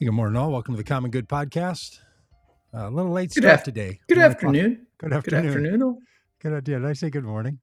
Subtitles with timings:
[0.00, 0.52] Good morning, all.
[0.52, 1.98] Welcome to the Common Good Podcast.
[2.72, 3.98] Uh, a little late Good start af- today.
[4.08, 4.34] Good One o'clock.
[4.36, 4.86] afternoon.
[4.98, 5.46] Good Good afternoon.
[5.46, 5.98] afternoon.
[6.40, 6.78] Good idea.
[6.78, 7.58] Did I say good morning?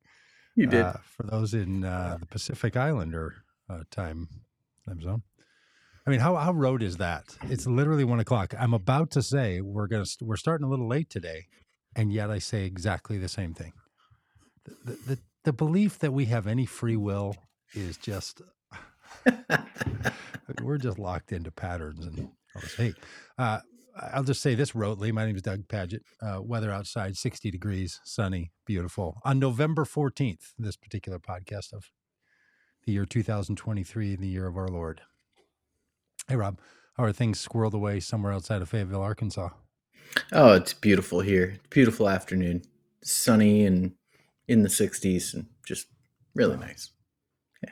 [0.55, 0.81] You did.
[0.81, 3.35] Uh, for those in uh, the Pacific Islander
[3.69, 4.27] uh, time
[4.87, 5.23] time zone.
[6.05, 7.23] I mean, how how road is that?
[7.43, 8.53] It's literally one o'clock.
[8.59, 11.45] I'm about to say we're gonna st- we're starting a little late today,
[11.95, 13.71] and yet I say exactly the same thing.
[14.83, 17.35] The, the, the belief that we have any free will
[17.73, 18.41] is just
[20.61, 22.75] we're just locked into patterns and all this.
[22.75, 22.93] Hey,
[23.37, 23.59] uh,
[24.13, 25.11] I'll just say this rotely.
[25.11, 26.01] My name is Doug Pagitt.
[26.21, 29.21] Uh, weather outside, 60 degrees, sunny, beautiful.
[29.23, 31.89] On November 14th, this particular podcast of
[32.85, 35.01] the year 2023, the year of our Lord.
[36.27, 36.59] Hey, Robb,
[36.97, 39.49] how are things squirreled away somewhere outside of Fayetteville, Arkansas?
[40.33, 41.57] oh, it's beautiful here.
[41.69, 42.63] Beautiful afternoon.
[43.03, 43.93] Sunny and
[44.47, 45.87] in the 60s and just
[46.33, 46.91] really nice.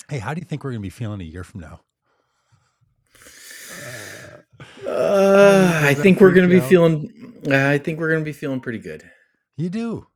[0.10, 1.82] Hey, how do you think we're going to be feeling a year from now?
[4.88, 8.26] Uh, I think we're going to be you feeling uh, I think we're going to
[8.26, 9.04] be feeling pretty good.
[9.58, 10.08] You do.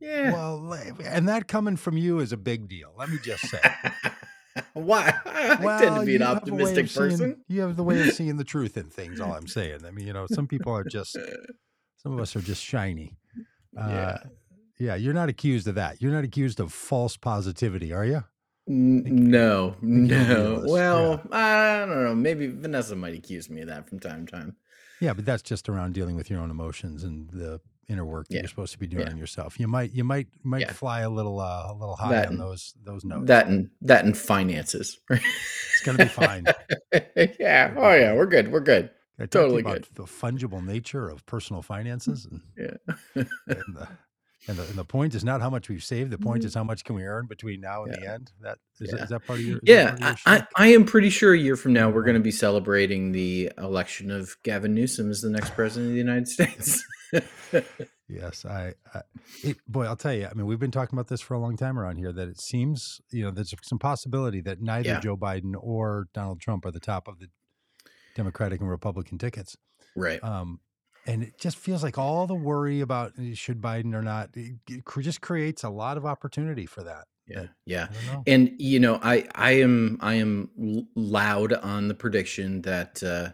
[0.00, 0.32] Yeah.
[0.32, 0.72] Well,
[1.04, 2.92] and that coming from you is a big deal.
[2.98, 3.60] Let me just say.
[4.74, 5.12] Why?
[5.26, 7.44] I Well, tend to be an optimistic of seeing- person.
[7.48, 9.20] you have the way of seeing the truth in things.
[9.20, 9.84] All I'm saying.
[9.86, 11.16] I mean, you know, some people are just,
[11.96, 13.16] some of us are just shiny.
[13.76, 14.18] Uh, Yeah.
[14.78, 14.94] yeah.
[14.96, 16.00] You're not accused of that.
[16.02, 18.24] You're not accused of false positivity, are you?
[18.66, 20.62] No, no.
[20.66, 22.14] Well, I don't know.
[22.14, 24.56] Maybe Vanessa might accuse me of that from time to time.
[25.00, 28.34] Yeah, but that's just around dealing with your own emotions and the inner work that
[28.34, 28.40] Yeah.
[28.40, 29.12] you're supposed to be doing Yeah.
[29.12, 29.60] on yourself.
[29.60, 30.72] You might, you might, might Yeah.
[30.72, 33.26] fly a little, uh, a little high That on and- those, those notes.
[33.28, 34.98] That and that and finances.
[35.10, 36.46] it's gonna be fine.
[37.38, 37.72] yeah.
[37.76, 38.50] Oh yeah, we're good.
[38.50, 38.90] We're good.
[39.18, 39.88] I to Totally about good.
[39.94, 42.76] the fungible nature of personal finances, and, Yeah.
[43.14, 43.28] and,
[43.76, 43.88] the,
[44.48, 46.10] and, the, and the point is not how much we've saved.
[46.10, 48.30] The point is how much can we earn between now and the end.
[48.42, 49.02] That is, that, Yeah.
[49.04, 49.60] is that part of your?
[49.62, 50.46] Yeah, of your I, I.
[50.56, 54.10] I am pretty sure a year from now we're going to be celebrating the election
[54.10, 56.84] of Gavin Newsom as the next president of the United States.
[58.08, 59.00] Yes, I, I
[59.42, 60.28] it, boy, I'll tell you.
[60.30, 62.12] I mean, we've been talking about this for a long time around here.
[62.12, 65.00] That it seems, you know, there's some possibility that neither Yeah.
[65.00, 67.26] Joe Biden or Donald Trump are the top of the
[68.14, 69.56] Democratic and Republican tickets.
[69.96, 70.22] right.
[70.22, 70.60] Um,
[71.06, 74.56] and it just feels like all the worry about eh, should Biden or not it,
[74.68, 77.04] it just creates a lot of opportunity for that.
[77.26, 77.46] Yeah.
[77.64, 77.88] Yeah.
[77.90, 78.22] I don't know.
[78.26, 80.50] And you know, I I am I am
[80.94, 83.30] loud on the prediction that uh,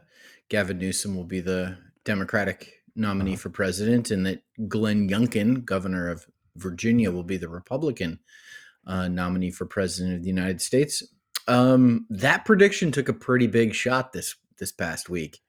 [0.48, 3.40] Gavin Newsom will be the Democratic nominee Uh-huh.
[3.40, 8.18] for president, and that Glenn Youngkin, governor of Virginia, will be the Republican
[8.86, 11.02] uh, nominee for president of the United States.
[11.48, 15.40] Um, that prediction took a pretty big shot this this past week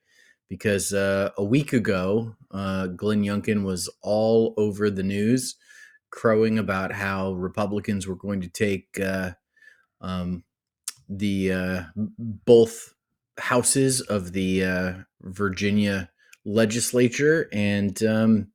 [0.48, 5.56] because uh, a week ago, uh, Glenn Youngkin was all over the news
[6.10, 9.32] crowing about how Republicans were going to take uh,
[10.00, 10.44] um,
[11.08, 12.94] the uh, both
[13.38, 16.10] houses of the uh, Virginia
[16.44, 18.48] legislature, and um,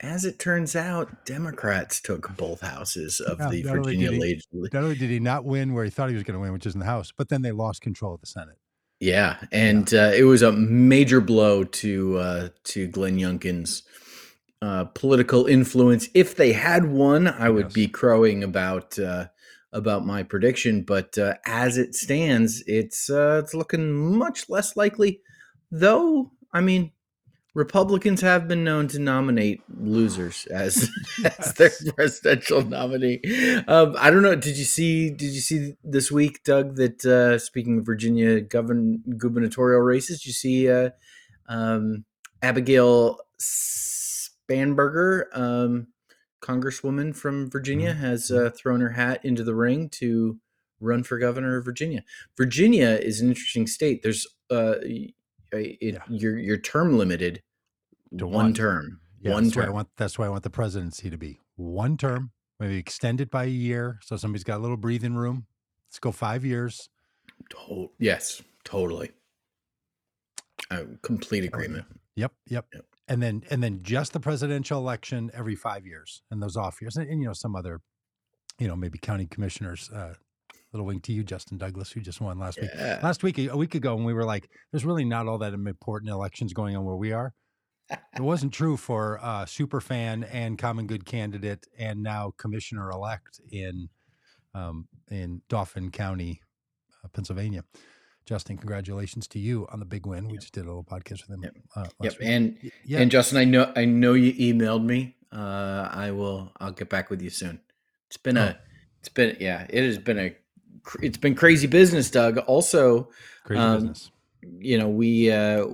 [0.00, 4.70] as it turns out, Democrats took both houses of Yeah, the Virginia legislature.
[4.74, 6.66] Not only did he not win where he thought he was going to win, which
[6.66, 8.58] is in the House, but then they lost control of the Senate.
[9.04, 13.82] Yeah, and uh, it was a major blow to uh, to Glenn Youngkin's
[14.62, 16.08] uh, political influence.
[16.14, 17.74] If they had won, I would Yes.
[17.74, 19.26] be crowing about uh,
[19.74, 20.84] about my prediction.
[20.84, 25.20] But uh, as it stands, it's uh, it's looking much less likely.
[25.70, 26.92] Though, I mean,
[27.54, 30.90] Republicans have been known to nominate losers as
[31.38, 33.20] as their presidential nominee.
[33.68, 34.34] Um, I don't know.
[34.34, 35.10] Did you see?
[35.10, 36.76] Did you see this week, Doug?
[36.76, 40.90] That uh, speaking of Virginia govern gubernatorial races, did you see uh,
[41.48, 42.04] um,
[42.42, 45.86] Abigail Spanberger, um,
[46.42, 47.98] Congresswoman from Virginia, Mhm.
[47.98, 50.38] has uh, thrown her hat into the ring to
[50.80, 52.02] run for governor of Virginia.
[52.36, 54.02] Virginia is an interesting state.
[54.02, 55.14] There's uh, it,
[55.80, 56.02] Yeah.
[56.08, 57.40] you're you're term limited
[58.18, 58.54] To one, one.
[58.54, 59.00] term.
[59.20, 61.96] Yeah, one that's why I want that's why I want the presidency to be one
[61.96, 65.46] term, maybe extend it by a year, so somebody's got a little breathing room.
[65.88, 66.90] Let's go five years.
[67.50, 69.12] To- yes, totally.
[70.70, 71.86] Uh, complete agreement.
[72.16, 72.66] Yep, yep.
[72.72, 72.84] Yep.
[73.08, 76.96] And then and then just the presidential election every five years, and those off years,
[76.96, 77.80] and, and, you know some other,
[78.58, 79.90] you know maybe county commissioners.
[79.90, 80.14] Uh,
[80.72, 82.70] little wink to you, Justin Douglas, who just won last week.
[82.74, 86.10] Last week, a week ago, when we were like, "There's really not all that important
[86.10, 87.32] elections going on where we are."
[87.90, 93.40] It wasn't true for uh, super fan and common good candidate and now commissioner elect
[93.50, 93.88] in
[94.54, 96.40] um, in Dauphin County,
[97.04, 97.64] uh, Pennsylvania.
[98.24, 100.28] Justin, congratulations to you on the big win.
[100.28, 101.42] We just did a little podcast with him.
[101.42, 101.54] Yep.
[101.76, 102.22] Uh, last Yep.
[102.22, 105.16] And yeah, and Justin, I know I know you emailed me.
[105.30, 106.52] Uh, I will.
[106.60, 107.60] I'll get back with you soon.
[108.06, 108.44] It's been Oh.
[108.44, 108.58] a.
[109.00, 109.66] It's been yeah.
[109.68, 110.34] It has been a.
[111.02, 112.38] It's been crazy business, Doug.
[112.38, 113.10] Also,
[113.44, 114.10] crazy um, business.
[114.58, 115.66] you know, we uh,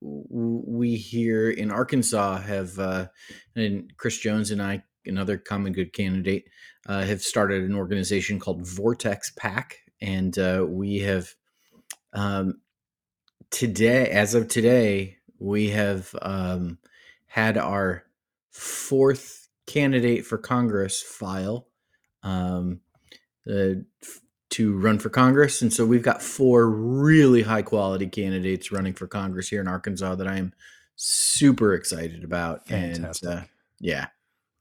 [0.00, 3.08] we here in Arkansas have, uh,
[3.56, 6.44] and Chris Jones and I, another common good candidate,
[6.86, 11.34] uh, have started an organization called Vortex PAC, and uh, we have
[12.12, 12.60] um,
[13.50, 16.78] today, as of today, we have um,
[17.26, 18.04] had our
[18.50, 21.68] fourth candidate for Congress file.
[22.22, 22.80] Um,
[23.48, 23.82] uh,
[24.50, 25.62] to run for Congress.
[25.62, 30.14] And so we've got four really high quality candidates running for Congress here in Arkansas
[30.14, 30.52] that I am
[30.96, 32.66] super excited about.
[32.66, 33.28] Fantastic.
[33.28, 33.42] And uh,
[33.80, 34.06] yeah,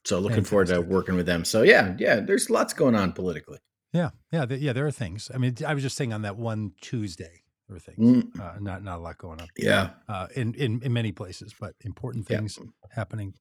[0.03, 0.49] so looking Fantastic.
[0.49, 1.45] forward to working with them.
[1.45, 3.59] So yeah, yeah, there's lots going on politically.
[3.93, 4.73] Yeah, yeah, th- yeah.
[4.73, 5.31] There are things.
[5.33, 8.25] I mean, I was just saying on that one Tuesday, there were things.
[8.25, 8.39] Mm.
[8.39, 9.47] Uh, not not a lot going on.
[9.57, 12.67] Yeah, uh, in in in many places, but important things yeah.
[12.91, 13.33] happening.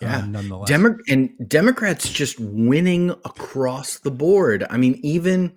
[0.00, 0.68] Yeah, nonetheless.
[0.68, 4.64] Demo- and Democrats just winning across the board.
[4.70, 5.52] I mean, even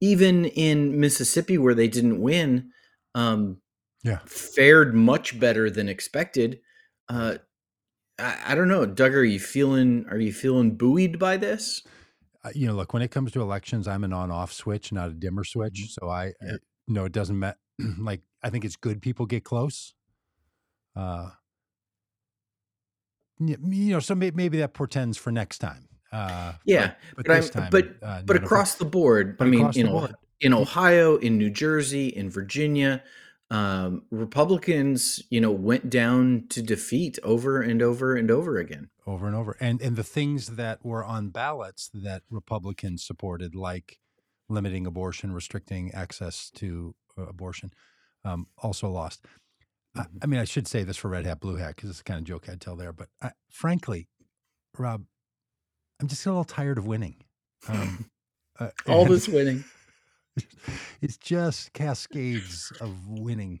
[0.00, 2.70] even in Mississippi where they didn't win,
[3.14, 3.58] um,
[4.04, 6.60] yeah, fared much better than expected.
[7.08, 7.38] Uh,
[8.18, 9.14] I, I, don't know, Doug.
[9.14, 11.82] Are you feeling are you feeling buoyed by this?
[12.44, 15.14] Uh, you know, look, when it comes to elections, I'm an on-off switch, not a
[15.14, 15.80] dimmer switch.
[15.80, 16.04] Mm-hmm.
[16.04, 16.52] So I, yeah.
[16.52, 16.56] I
[16.86, 17.58] no, it doesn't matter.
[17.98, 19.94] like I think it's good people get close.
[20.94, 21.30] Uh,
[23.40, 25.88] you know, so maybe that portends for next time.
[26.10, 30.08] Uh, yeah, but but, time, but, uh, but across the board, I mean, you know,
[30.40, 33.02] in Ohio, in New Jersey, in Virginia,
[33.50, 39.26] um, Republicans, you know, went down to defeat over and over and over again, over
[39.26, 39.56] and over.
[39.60, 43.98] And and the things that were on ballots that Republicans supported, like
[44.48, 47.72] limiting abortion, restricting access to uh, abortion,
[48.24, 49.24] um, also lost.
[49.98, 50.18] I, mm-hmm.
[50.22, 52.18] I, mean, I should say this for Red Hat, Blue Hat because it's the kind
[52.18, 52.92] of joke I'd tell there.
[52.92, 54.08] But I, frankly,
[54.76, 55.04] Robb,
[56.00, 57.16] I'm just a little tired of winning.
[57.68, 58.10] Um,
[58.58, 59.64] uh, All this winning.
[61.02, 63.60] It's just cascades of winning.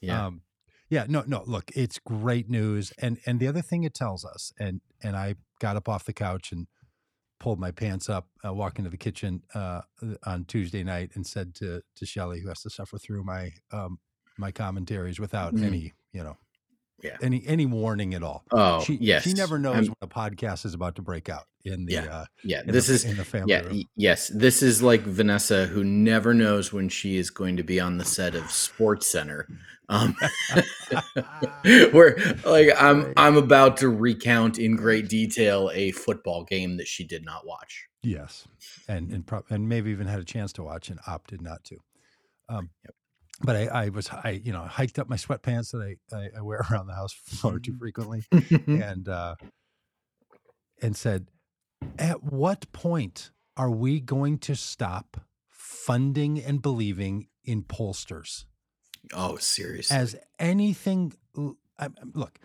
[0.00, 0.26] Yeah.
[0.26, 0.42] Um,
[0.88, 1.06] yeah.
[1.08, 1.24] No.
[1.26, 1.42] No.
[1.46, 5.34] Look, it's great news, and and the other thing it tells us, and and I
[5.60, 6.68] got up off the couch and
[7.40, 9.80] pulled my pants up, uh, walked into the kitchen uh,
[10.24, 13.98] on Tuesday night, and said to to Shelly, who has to suffer through my um,
[14.38, 15.64] my commentaries without mm.
[15.64, 16.36] any, you know,
[17.02, 17.16] yeah.
[17.20, 18.44] any any warning at all.
[18.52, 19.24] Oh, she, yes.
[19.24, 22.04] She never knows I'm, when a podcast is about to break out in the yeah,
[22.04, 22.62] uh, yeah.
[22.64, 23.52] This the, is in the family.
[23.52, 23.82] Yeah, room.
[23.96, 24.28] yes.
[24.28, 28.04] This is like Vanessa, who never knows when she is going to be on the
[28.04, 29.48] set of Sports Center.
[29.88, 30.16] Um,
[31.92, 37.04] where like I'm I'm about to recount in great detail a football game that she
[37.04, 37.88] did not watch.
[38.02, 38.46] Yes,
[38.88, 41.76] and and pro- and maybe even had a chance to watch and opted not to.
[42.48, 42.94] Um, yep
[43.42, 46.42] but I, I, was I you know hiked up my sweatpants that I, I, I
[46.42, 48.24] wear around the house far too frequently,
[48.66, 49.36] and uh,
[50.80, 51.28] and said,
[51.98, 58.44] at what point are we going to stop funding and believing in pollsters?
[59.12, 59.96] Oh, seriously?
[59.96, 62.38] As anything, look,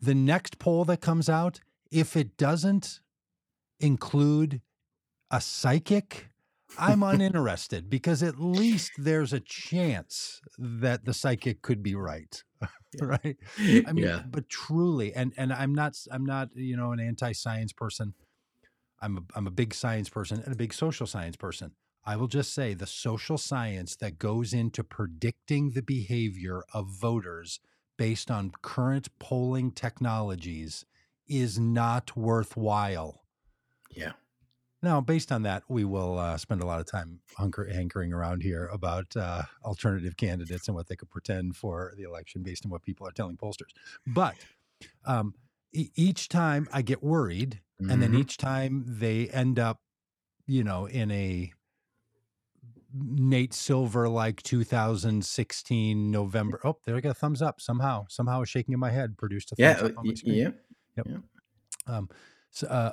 [0.00, 1.60] the next poll that comes out,
[1.90, 3.00] if it doesn't
[3.80, 4.60] include
[5.30, 6.28] a psychic
[6.78, 12.42] I'm uninterested because at least there's a chance that the psychic could be right.
[13.00, 13.36] right?
[13.58, 14.22] I mean, yeah.
[14.28, 18.14] but truly, and and I'm not I'm not, you know, an anti-science person.
[19.00, 21.72] I'm a I'm a big science person and a big social science person.
[22.04, 27.60] I will just say the social science that goes into predicting the behavior of voters
[27.96, 30.84] based on current polling technologies
[31.28, 33.22] is not worthwhile.
[33.90, 34.12] Yeah.
[34.82, 38.42] Now, based on that, we will uh, spend a lot of time hunker- hankering around
[38.42, 42.70] here about uh, alternative candidates and what they could pretend for the election based on
[42.70, 43.70] what people are telling pollsters.
[44.06, 44.34] But
[45.06, 45.34] um,
[45.72, 47.92] e- each time I get worried, mm-hmm.
[47.92, 48.20] and then mm-hmm.
[48.20, 49.80] each time they end up,
[50.46, 51.52] you know, in a
[52.92, 56.60] Nate Silver like 2016 November.
[56.64, 58.06] Oh, there I got a thumbs up somehow.
[58.08, 60.34] Somehow a shaking in my head produced a thumbs yeah, up on my screen.
[60.34, 60.50] Yeah.
[60.96, 61.06] Yep.
[61.08, 61.96] Yeah.
[61.96, 62.08] Um,
[62.50, 62.92] so, uh,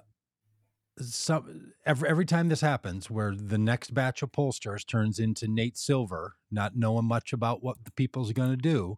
[0.99, 5.77] some every every time this happens, where the next batch of pollsters turns into Nate
[5.77, 8.97] Silver, not knowing much about what the people's going to do,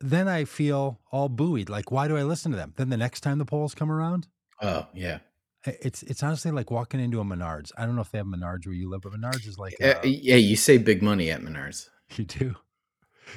[0.00, 1.68] then I feel all buoyed.
[1.68, 2.74] Like, why do I listen to them?
[2.76, 4.26] Then the next time the polls come around,
[4.60, 5.18] oh yeah,
[5.64, 7.72] it's it's honestly like walking into a Menards.
[7.76, 9.94] I don't know if they have Menards where you live, but Menards is like uh,
[10.04, 11.88] yeah, you say big money at Menards.
[12.16, 12.54] You do.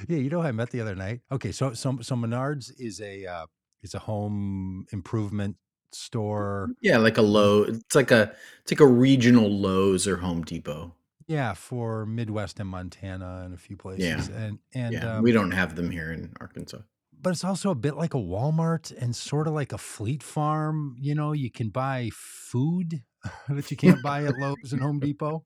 [0.10, 1.22] Yeah, you know who I met the other night.
[1.32, 3.46] Okay, so so so Menards is a uh,
[3.82, 5.56] is a home improvement
[5.94, 6.70] store.
[6.82, 7.64] Yeah, like a low.
[7.64, 10.94] It's like a it's like a regional Lowe's or Home Depot.
[11.28, 14.30] Yeah, for Midwest and Montana and a few places.
[14.30, 14.36] Yeah.
[14.38, 16.80] And and yeah, um, we don't have them here in Arkansas.
[17.20, 20.96] But it's also a bit like a Walmart and sort of like a Fleet Farm.
[21.00, 23.04] You know, you can buy food
[23.50, 25.44] that you can't buy at Lowe's and Home Depot.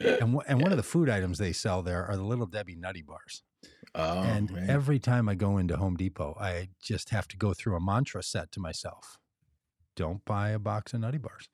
[0.00, 3.02] And and one of the food items they sell there are the little Debbie Nutty
[3.02, 3.42] bars.
[3.94, 4.68] Oh, and right.
[4.68, 8.22] every time I go into Home Depot, I just have to go through a mantra
[8.22, 9.18] set to myself.
[9.98, 11.48] Don't buy a box of Nutty Bars.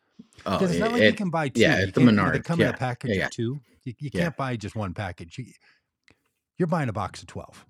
[0.45, 1.61] oh, Because it's not like it- you can buy two.
[1.63, 3.25] yeah, you at the can't- you They come in a package yeah, yeah.
[3.25, 3.61] of two.
[3.85, 5.39] You, you can't buy just one package.
[5.39, 5.47] You,
[6.59, 7.65] you're buying a box of 12.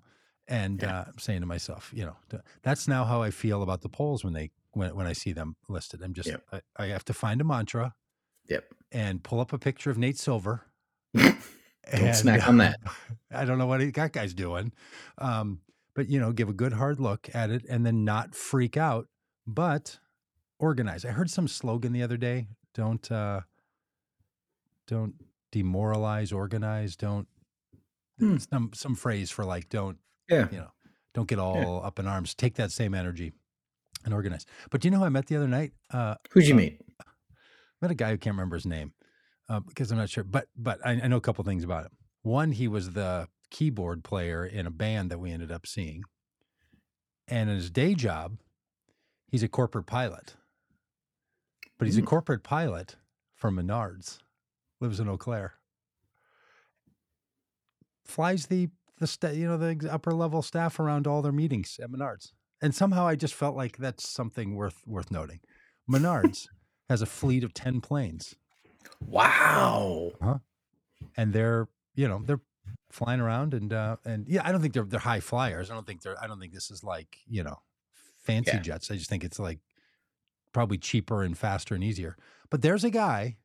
[0.47, 0.99] And Yeah.
[0.99, 2.17] uh, I'm saying to myself, you know,
[2.61, 5.55] that's now how I feel about the polls when they when, when I see them
[5.69, 6.03] listed.
[6.03, 6.43] I'm just Yep.
[6.51, 7.95] I, I have to find a mantra
[8.49, 8.65] Yep.
[8.91, 10.65] and pull up a picture of Nate Silver.
[11.15, 12.79] Don't snack on that.
[13.31, 14.73] I don't know what he, that guy's doing.
[15.17, 15.61] Um,
[15.95, 19.07] but you know, give a good hard look at it and then not freak out,
[19.47, 19.99] but
[20.59, 21.05] organize.
[21.05, 22.47] I heard some slogan the other day.
[22.73, 23.41] Don't uh
[24.87, 25.15] don't
[25.51, 27.27] demoralize, organize, don't
[28.19, 28.37] Hmm.
[28.37, 29.97] some some phrase for like don't,
[30.29, 30.47] Yeah.
[30.51, 30.71] you know,
[31.13, 32.33] don't get all up in arms.
[32.33, 33.33] Take that same energy
[34.05, 34.45] and organize.
[34.69, 35.73] But do you know who I met the other night?
[35.91, 36.81] Uh Who'd you uh, meet?
[37.81, 38.93] met a guy who can't remember his name
[39.49, 41.91] uh, because I'm not sure, but but I, I know a couple things about him.
[42.21, 46.03] One, he was the keyboard player in a band that we ended up seeing,
[47.27, 48.37] and in his day job,
[49.27, 50.35] he's a corporate pilot.
[51.77, 52.07] But he's a Mm.
[52.07, 52.95] corporate pilot
[53.33, 54.19] for Menards,
[54.79, 55.55] lives in Eau Claire,
[58.03, 61.89] flies the the sta- you know the upper level staff around all their meetings at
[61.89, 65.41] Menards, and somehow I just felt like that's something worth worth noting.
[65.89, 66.47] Menards
[66.89, 68.35] has a fleet of 10 planes
[69.01, 70.41] Wow.
[71.17, 72.41] and they're, you know, they're
[72.89, 75.69] flying around and uh and yeah, I don't think they're they're high flyers.
[75.69, 77.59] I don't think they're I don't think this is like, you know,
[78.17, 78.59] fancy Yeah.
[78.61, 78.89] jets.
[78.91, 79.59] I just think it's like
[80.55, 82.15] probably cheaper and faster and easier.
[82.49, 83.35] But there's a guy,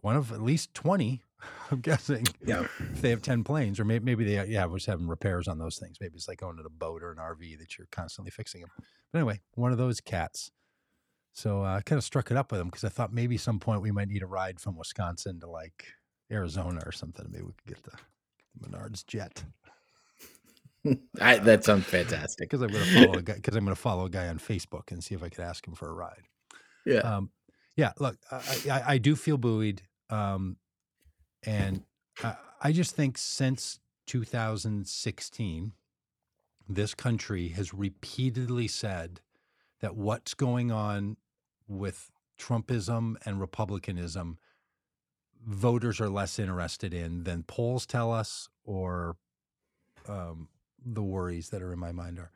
[0.00, 1.22] one of at least 20,
[1.70, 2.26] I'm guessing.
[2.44, 2.66] Yeah.
[2.92, 5.78] If they have 10 planes or maybe maybe they yeah, was having repairs on those
[5.78, 5.98] things.
[6.00, 8.70] Maybe it's like owning a boat or an RV that you're constantly fixing them.
[9.12, 10.50] But anyway, one of those cats.
[11.34, 13.60] So uh, I kind of struck it up with him because I thought maybe some
[13.60, 15.84] point we might need a ride from Wisconsin to like
[16.32, 17.26] Arizona or something.
[17.30, 19.44] Maybe we could get the, Menards jet
[21.20, 22.50] I, that sounds fantastic.
[22.50, 24.38] because I'm going to follow a guy because I'm going to follow a guy on
[24.38, 26.22] Facebook and see if I could ask him for a ride.
[26.86, 27.00] Yeah.
[27.00, 27.30] Um,
[27.76, 28.36] yeah, look, I,
[28.70, 30.56] I, I do feel buoyed, um,
[31.44, 31.82] and
[32.24, 35.72] I, I just think since 2016,
[36.68, 39.20] this country has repeatedly said
[39.80, 41.16] that what's going on
[41.68, 44.38] with Trumpism and Republicanism,
[45.46, 49.16] voters are less interested in than polls tell us or
[50.08, 50.48] um,
[50.84, 52.30] the worries that are in my mind are.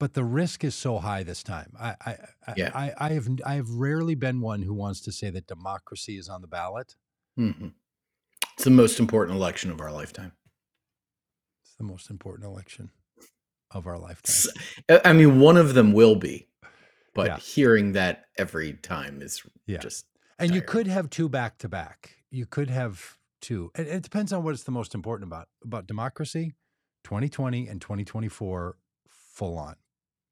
[0.00, 1.74] But the risk is so high this time.
[1.78, 2.16] I, I,
[2.48, 2.70] I, Yeah.
[2.74, 6.28] I, I have, I have rarely been one who wants to say that democracy is
[6.28, 6.96] on the ballot.
[7.38, 7.74] Mhm.
[8.54, 10.32] It's the most important election of our lifetime.
[11.62, 12.90] It's the most important election
[13.70, 14.52] of our lifetime.
[15.04, 16.48] I mean, one of them will be,
[17.14, 17.36] but Yeah.
[17.38, 19.78] hearing that every time is Yeah.
[19.78, 20.06] just
[20.38, 22.16] And you could have two back to back.
[22.30, 23.70] You could have two.
[23.74, 26.54] And it depends on what's the most important about about democracy.
[27.04, 28.78] 2020 and 2024
[29.08, 29.76] full on.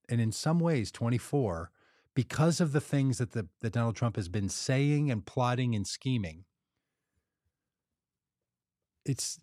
[0.08, 1.70] And in some ways 24
[2.14, 5.86] because of the things that the that Donald Trump has been saying and plotting and
[5.86, 6.44] scheming
[9.04, 9.38] it's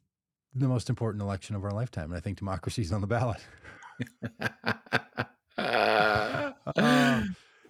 [0.53, 3.37] the most important election of our lifetime and I think democracy is on the ballot.
[5.57, 6.51] Uh,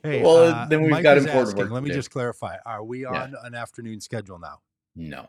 [0.04, 1.96] Hey, Well, uh, then we've Mike got important asking, work Let me do.
[1.96, 2.58] just clarify.
[2.64, 3.24] Are we Yeah.
[3.24, 4.60] on an afternoon schedule now?
[4.96, 5.28] no.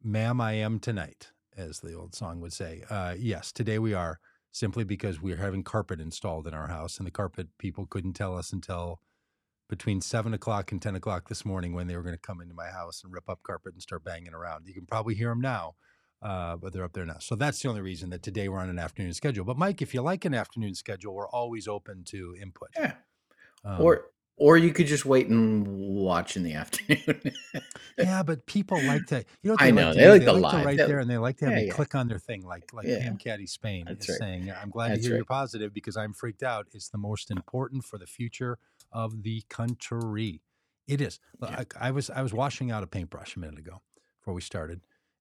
[0.00, 2.84] Ma'am, I am tonight, as the old song would say.
[2.88, 4.20] Uh, yes, today we are,
[4.52, 8.36] simply because we're having carpet installed in our house, and the carpet people couldn't tell
[8.36, 9.00] us until
[9.68, 12.54] between seven o'clock and ten o'clock this morning when they were going to come into
[12.54, 14.66] my house and rip up carpet and start banging around.
[14.66, 15.74] You can probably hear them now,
[16.22, 17.18] uh, but they're up there now.
[17.20, 19.44] So that's the only reason that today we're on an afternoon schedule.
[19.44, 22.68] But Mike, if you like an afternoon schedule, we're always open to input.
[22.76, 22.94] Yeah.
[23.64, 24.04] Um, or
[24.38, 27.32] or you could just wait and watch in the afternoon.
[27.98, 29.24] yeah, but people like to.
[29.42, 30.10] You know, I know, Like they do?
[30.10, 30.60] like they the like live.
[30.62, 31.72] to write there, and they like to have Yeah, me yeah.
[31.74, 33.00] click on their thing, like like Yeah.
[33.00, 34.18] Pam Caddy Spain That's is right.
[34.18, 34.52] saying.
[34.62, 36.66] I'm glad That's to hear you're positive because I'm freaked out.
[36.72, 38.58] It's the most important for the future
[38.92, 40.42] of the country.
[40.86, 41.20] It is.
[41.42, 41.64] Yeah.
[41.80, 43.82] I, I was I was washing out a paintbrush a minute ago
[44.20, 44.80] before we started,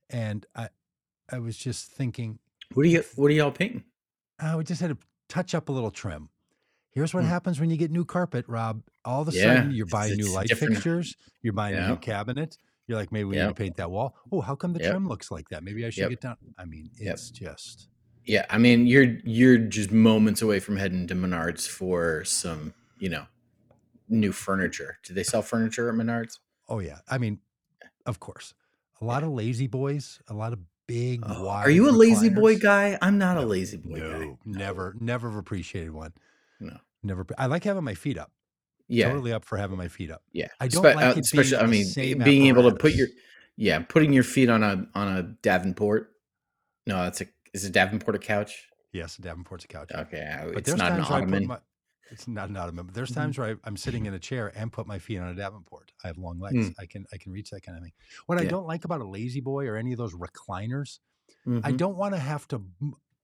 [0.10, 0.70] and I
[1.32, 2.40] I was just thinking,
[2.74, 3.84] what are you what are y'all painting?
[4.42, 4.98] oh, we just had to
[5.30, 6.30] touch up a little trim.
[6.98, 7.30] Here's what Hmm.
[7.30, 8.82] happens when you get new carpet, Robb.
[9.06, 10.74] All of a Yeah, sudden, you're it's- buying new it's light different.
[10.74, 11.16] fixtures.
[11.44, 11.96] You're buying a new Yeah.
[11.98, 12.58] cabinet.
[12.88, 14.18] You're like, maybe we need to paint that wall.
[14.32, 14.90] Oh, how come the Yep.
[14.94, 15.64] trim looks like that?
[15.64, 16.10] Maybe I should Yep.
[16.10, 16.38] get down.
[16.58, 17.14] I mean, Yep.
[17.14, 17.90] it's just
[18.26, 23.10] Yeah, I mean you're you're just moments away from heading to Menards for some, you
[23.10, 23.28] know,
[24.10, 24.98] new furniture.
[25.04, 26.40] Do they sell furniture at Menards?
[26.68, 27.02] oh yeah.
[27.08, 27.40] I mean,
[28.08, 28.56] of course,
[29.00, 31.22] a lot of lazy boys, a lot of big.
[31.28, 32.98] Oh, wide are you a lazy boy guy?
[33.04, 34.38] I'm not a lazy boy No, guy.
[34.46, 36.14] never, never have appreciated one.
[36.60, 36.80] No.
[37.04, 37.26] Never.
[37.38, 38.32] I like having my feet up.
[38.88, 39.10] Yeah.
[39.10, 40.24] Totally up for having my feet up.
[40.32, 40.48] Yeah.
[40.60, 41.86] I don't Espe- like uh, it especially I mean
[42.24, 43.08] being able to put your
[43.58, 46.12] yeah, putting your feet on a on a Davenport
[46.86, 47.28] No, that's a.
[47.54, 48.68] Is it Davenport a couch?
[48.94, 49.92] Yes, a Davenport's a couch.
[49.94, 51.48] Okay, But it's there's not an times ottoman.
[51.48, 51.60] my
[52.10, 53.16] it's not an ottoman, but there's Mhm.
[53.16, 55.92] times where I, I'm sitting in a chair and put my feet on a Davenport.
[56.04, 56.70] I have long legs.
[56.70, 56.74] Mm.
[56.80, 57.92] I can I can reach that kind of thing.
[58.28, 61.00] What I don't like about a lazy boy or any of those recliners,
[61.46, 61.78] I Mhm.
[61.78, 62.62] don't want to have to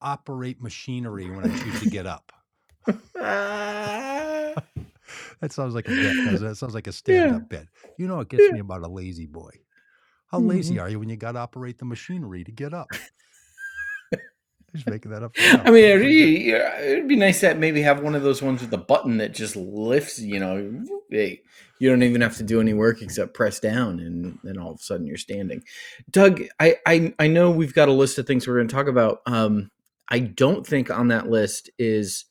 [0.01, 2.34] operate machinery when I choose to get up.
[5.41, 6.39] That sounds like a bit.
[6.41, 7.67] That sounds like a stand-up bit.
[7.97, 8.53] You know what gets Yeah.
[8.53, 9.51] me about a lazy boy?
[10.27, 10.81] How lazy Mhm.
[10.81, 12.87] are you when you got to operate the machinery to get up?
[14.73, 15.33] Just making that up.
[15.37, 18.71] I mean, it'd be, it'd be nice to maybe have one of those ones with
[18.71, 20.17] the button that just lifts.
[20.19, 20.57] You know,
[21.09, 24.79] you don't even have to do any work except press down, and then all of
[24.79, 25.63] a sudden you're standing.
[26.09, 28.87] Doug, I I, I know we've got a list of things we're going to talk
[28.87, 29.19] about.
[29.27, 29.69] Um,
[30.09, 32.25] I don't think on that list is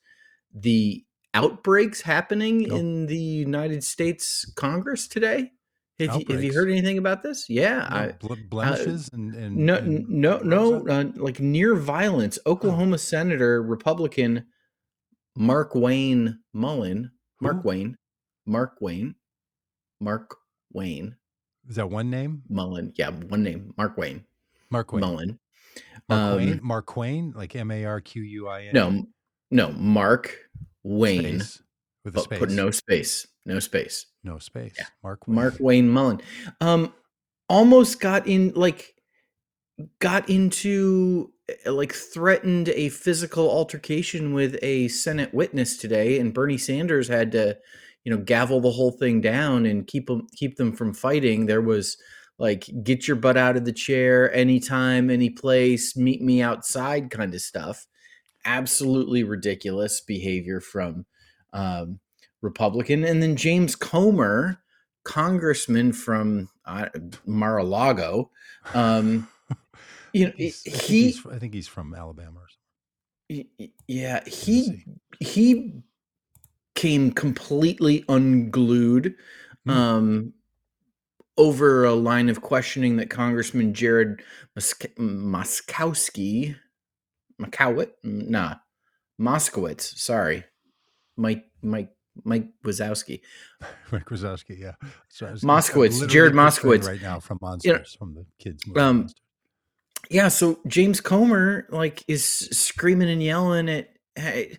[0.54, 1.04] the
[1.34, 2.78] outbreaks happening Nope.
[2.78, 5.50] in the United States Congress today.
[5.98, 7.46] Have, you, have you heard anything about this?
[7.48, 12.38] Yeah, No, I, ble- blemishes and, and no, and no, no, uh, like near violence.
[12.44, 14.46] Oklahoma Senator Republican
[15.36, 17.68] Mark Wayne Mullin, Mark Who?
[17.68, 17.96] Wayne,
[18.46, 19.14] Mark Wayne,
[20.00, 20.34] Mark
[20.72, 21.14] Wayne
[21.68, 22.42] Is that one name?
[22.48, 22.92] Mullin.
[22.96, 24.24] Yeah, one name, Mark Wayne
[24.70, 25.00] Mark Wayne.
[25.02, 25.38] Mullin.
[26.08, 26.60] Mark Um, Wayne.
[26.62, 28.70] Mark Quain, like M A R Q U I N.
[28.74, 29.04] No,
[29.52, 30.36] no, Mark
[30.82, 31.40] Wayne.
[31.40, 31.62] space
[32.04, 32.38] with a But space.
[32.38, 34.06] put no space, no space.
[34.24, 34.74] no space.
[34.78, 34.86] Yeah.
[35.02, 35.34] Mark Wayne.
[35.34, 36.20] Mark Wayne Mullin.
[36.60, 36.92] Um,
[37.48, 38.94] almost got in like
[40.00, 41.32] got into
[41.66, 47.32] uh, like threatened a physical altercation with a Senate witness today, and Bernie Sanders had
[47.32, 47.56] to,
[48.04, 51.46] you know, gavel the whole thing down and keep them keep them from fighting.
[51.46, 51.96] There was
[52.38, 57.34] like get your butt out of the chair anytime, any place, meet me outside kind
[57.34, 57.86] of stuff.
[58.44, 61.06] Absolutely ridiculous behavior from
[61.52, 62.00] um,
[62.40, 64.58] Republican, and then James Comer,
[65.04, 66.88] congressman from uh,
[67.26, 68.30] Mar-a-Lago.
[68.74, 69.28] Um,
[70.12, 73.70] you know, He's- I think he, he's fr- I think he's from Alabama or something.
[73.88, 74.84] yeah, he
[75.20, 75.72] he
[76.74, 79.14] came completely unglued
[79.64, 79.70] Hmm.
[79.70, 80.32] um,
[81.38, 84.20] over a line of questioning that Congressman Jared
[84.56, 86.56] Musk- Moskowski,
[87.42, 88.56] Makowit, nah,
[89.20, 90.44] Moskowitz, sorry,
[91.16, 91.90] Mike, Mike,
[92.24, 93.20] Mike Wazowski.
[93.92, 94.74] Mike Wazowski, yeah.
[95.08, 96.86] So Moskowitz, Jared Moskowitz.
[96.86, 98.80] right now from You know, Monsters, from the kids movie.
[98.80, 99.08] um,
[100.10, 104.58] yeah so james comer like is screaming and yelling at hey,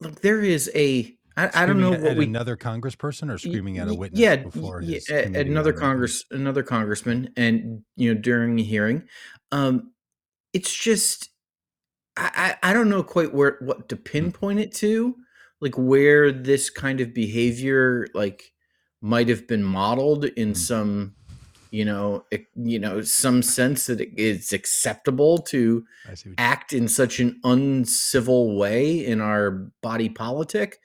[0.00, 3.38] look there is a i, I don't know at, what at we another congressperson or
[3.38, 8.20] screaming at a witness yeah before y- his another congress another congressman and you know
[8.20, 9.04] during a hearing
[9.50, 9.92] um
[10.52, 11.30] it's just
[12.16, 13.86] i i, I don't know quite where what Hmm.
[13.88, 15.16] to pinpoint it to
[15.60, 18.52] like where this kind of behavior like
[19.00, 20.54] might have been modeled in Hmm.
[20.54, 21.14] some
[21.70, 26.38] you know ec- you know some sense that it, it's acceptable to I see what
[26.38, 30.80] you act in such an uncivil way in our body politic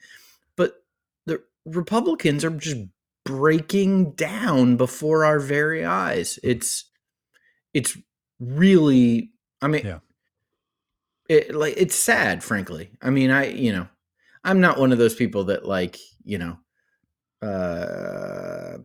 [0.56, 0.82] but
[1.26, 2.78] the republicans are just
[3.24, 6.86] breaking down before our very eyes it's
[7.74, 7.98] it's
[8.40, 9.98] really i mean Yeah.
[11.28, 13.86] It like it's sad frankly i mean i you know
[14.44, 16.56] i'm not one of those people that like you know
[17.46, 18.78] uh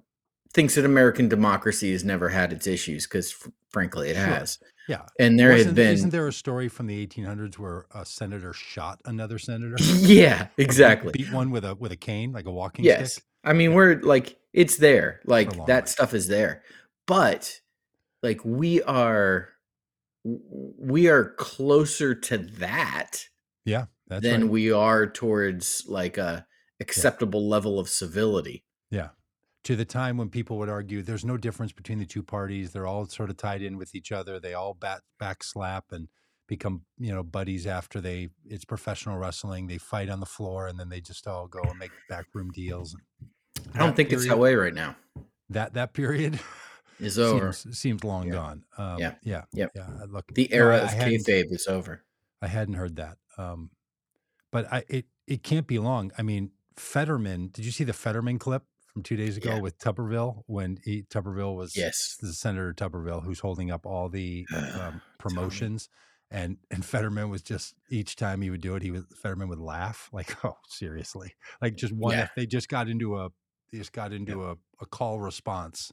[0.53, 3.35] thinks that american democracy has never had its issues because
[3.69, 4.25] frankly it Sure.
[4.25, 5.01] has Yeah.
[5.19, 8.53] and there Wasn't, have been Isn't there a story from the 1800s where a senator
[8.53, 9.75] shot another senator?
[10.01, 13.23] yeah exactly Beat one with a with a cane, like a walking yes stick.
[13.43, 15.89] i mean we're like it's there like that way.
[15.89, 16.61] stuff is there
[17.07, 17.59] but
[18.21, 19.49] like we are
[20.23, 23.27] we are closer to that
[23.65, 24.49] Yeah, that's than right.
[24.49, 26.45] we are towards like a
[26.79, 29.09] acceptable level of civility Yeah.
[29.65, 32.71] To the time when people would argue there's no difference between the two parties.
[32.73, 34.37] They're all sort of tied in with each other.
[34.39, 36.09] They all bat backslap and
[36.49, 39.67] become, you know, buddies after they it's professional wrestling.
[39.67, 42.95] They fight on the floor and then they just all go and make backroom deals.
[43.73, 44.95] i don't think it's that way right now
[45.49, 46.39] That that period
[46.99, 48.33] is over seems seems long Yeah.
[48.33, 48.65] gone.
[48.77, 49.15] Um, Yeah.
[49.23, 49.71] yeah, Yep.
[49.75, 49.87] yeah.
[50.09, 52.03] Look, the era I- of kayfabe is over
[52.41, 53.17] I hadn't heard that.
[53.37, 53.71] Um,
[54.51, 56.11] but I it it can't be long.
[56.17, 57.47] I mean, Fetterman.
[57.49, 59.59] Did you see the Fetterman clip from two days ago Yeah.
[59.61, 64.45] with Tuberville when he, Tuberville was yes the Senator Tuberville who's holding up all the
[64.79, 65.89] um, promotions,
[66.29, 69.59] and and Fetterman was just each time he would do it, he would Fetterman would
[69.59, 72.13] laugh like, oh, seriously, like just one.
[72.17, 72.27] Yeah.
[72.35, 73.29] They just got into a
[73.71, 75.91] they just got into a, a call response,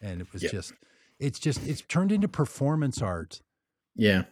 [0.00, 0.52] and it was Yep.
[0.52, 0.72] just
[1.18, 3.42] it's just it's turned into performance art
[3.94, 4.24] yeah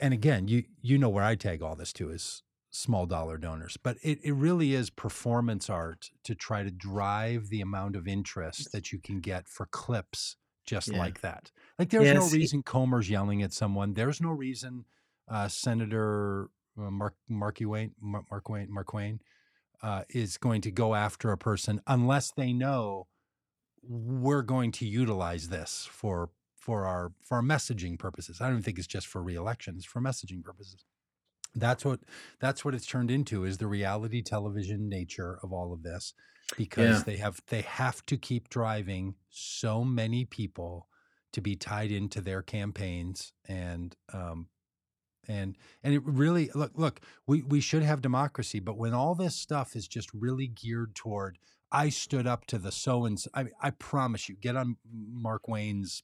[0.00, 3.76] and again, you you know where I tag all this to is small dollar donors,
[3.76, 8.72] but it, it really is performance art to try to drive the amount of interest
[8.72, 10.98] that you can get for clips just Yeah.
[10.98, 11.50] like that.
[11.78, 13.94] Like there's Yeah, no reason Comer's yelling at someone.
[13.94, 14.86] There's no reason
[15.28, 16.48] uh, Senator
[16.78, 19.20] uh, Mark Marky Wayne Mark, Mark Wayne Mark Wayne
[19.82, 23.08] uh, is going to go after a person unless they know
[23.82, 28.40] we're going to utilize this for for our for our messaging purposes.
[28.40, 30.84] I don't even think it's just for reelection; it's for messaging purposes.
[31.54, 32.00] That's what
[32.40, 36.14] that's what it's turned into is the reality television nature of all of this
[36.56, 37.02] because Yeah.
[37.04, 40.88] they have they have to keep driving so many people
[41.32, 44.48] to be tied into their campaigns and um
[45.28, 49.36] and and it really look look we we should have democracy but when all this
[49.36, 51.38] stuff is just really geared toward
[51.72, 56.02] I stood up to the so and I I promise you get on Mark Wayne's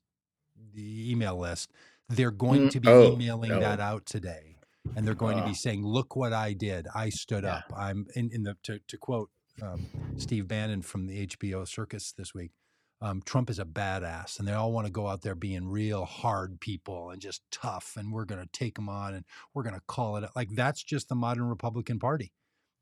[0.77, 1.73] email list
[2.09, 3.61] they're going Mm, to be oh, emailing no.
[3.61, 4.57] that out today
[4.95, 5.47] and they're going to Ah.
[5.47, 7.59] be saying look what I did I stood Yeah.
[7.59, 9.31] up I'm in in the to to quote
[9.63, 12.53] um, Steve Bannon from the HBO circus this week
[13.03, 16.07] um, Trump is a badass, and they all want to go out there being real
[16.07, 19.75] hard people and just tough, and we're going to take them on, and we're going
[19.75, 22.33] to call it like that's just the modern Republican Party.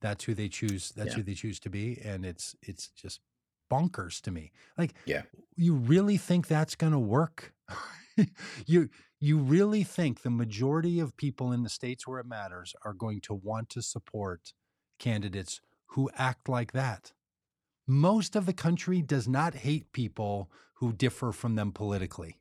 [0.04, 0.90] That's who they choose.
[0.90, 1.16] That's Yeah.
[1.16, 3.20] who they choose to be, and it's it's just
[3.72, 4.52] bonkers to me.
[4.76, 5.22] Like, Yeah.
[5.56, 7.54] you really think that's going to work?
[8.66, 12.92] you you really think the majority of people in the states where it matters are
[12.92, 14.52] going to want to support
[14.98, 15.62] candidates
[15.92, 17.12] who act like that?
[17.86, 22.40] most of the country does not hate people who differ from them politically.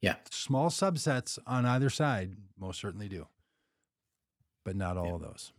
[0.00, 0.16] Yeah.
[0.30, 3.26] Small subsets on either side most certainly do,
[4.64, 5.14] but not all Yeah.
[5.14, 5.52] of those.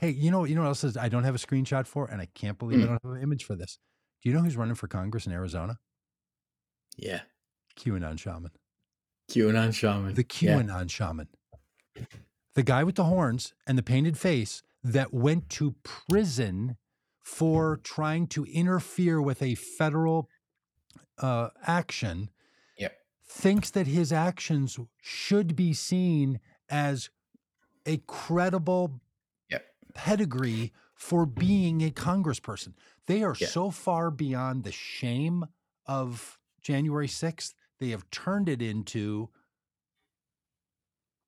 [0.00, 2.20] Hey, you know, you know what else is I don't have a screenshot for, and
[2.20, 2.86] I can't believe I Mm.
[2.86, 3.78] don't have an image for this.
[4.22, 5.78] Do you know who's running for Congress in Arizona?
[6.96, 7.22] Yeah.
[7.76, 8.50] QAnon shaman.
[9.30, 10.14] QAnon shaman.
[10.14, 10.56] The Yeah.
[10.58, 11.28] QAnon shaman.
[12.54, 16.76] The guy with the horns and the painted face that went to prison
[17.22, 20.28] for trying to interfere with a federal
[21.18, 22.30] uh, action
[22.78, 22.96] Yep.
[23.24, 27.10] thinks that his actions should be seen as
[27.86, 29.00] a credible.
[29.98, 32.74] Pedigree for being a congressperson.
[33.06, 33.48] They are Yeah.
[33.48, 35.44] so far beyond the shame
[35.86, 39.28] of January 6th, they have turned it into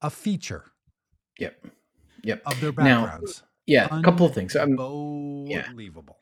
[0.00, 0.66] a feature
[1.38, 1.66] Yep.
[2.22, 2.42] Yep.
[2.46, 3.42] of their Now, backgrounds.
[3.66, 3.88] Yeah.
[3.90, 4.54] A couple of things.
[4.56, 6.18] Unbelievable.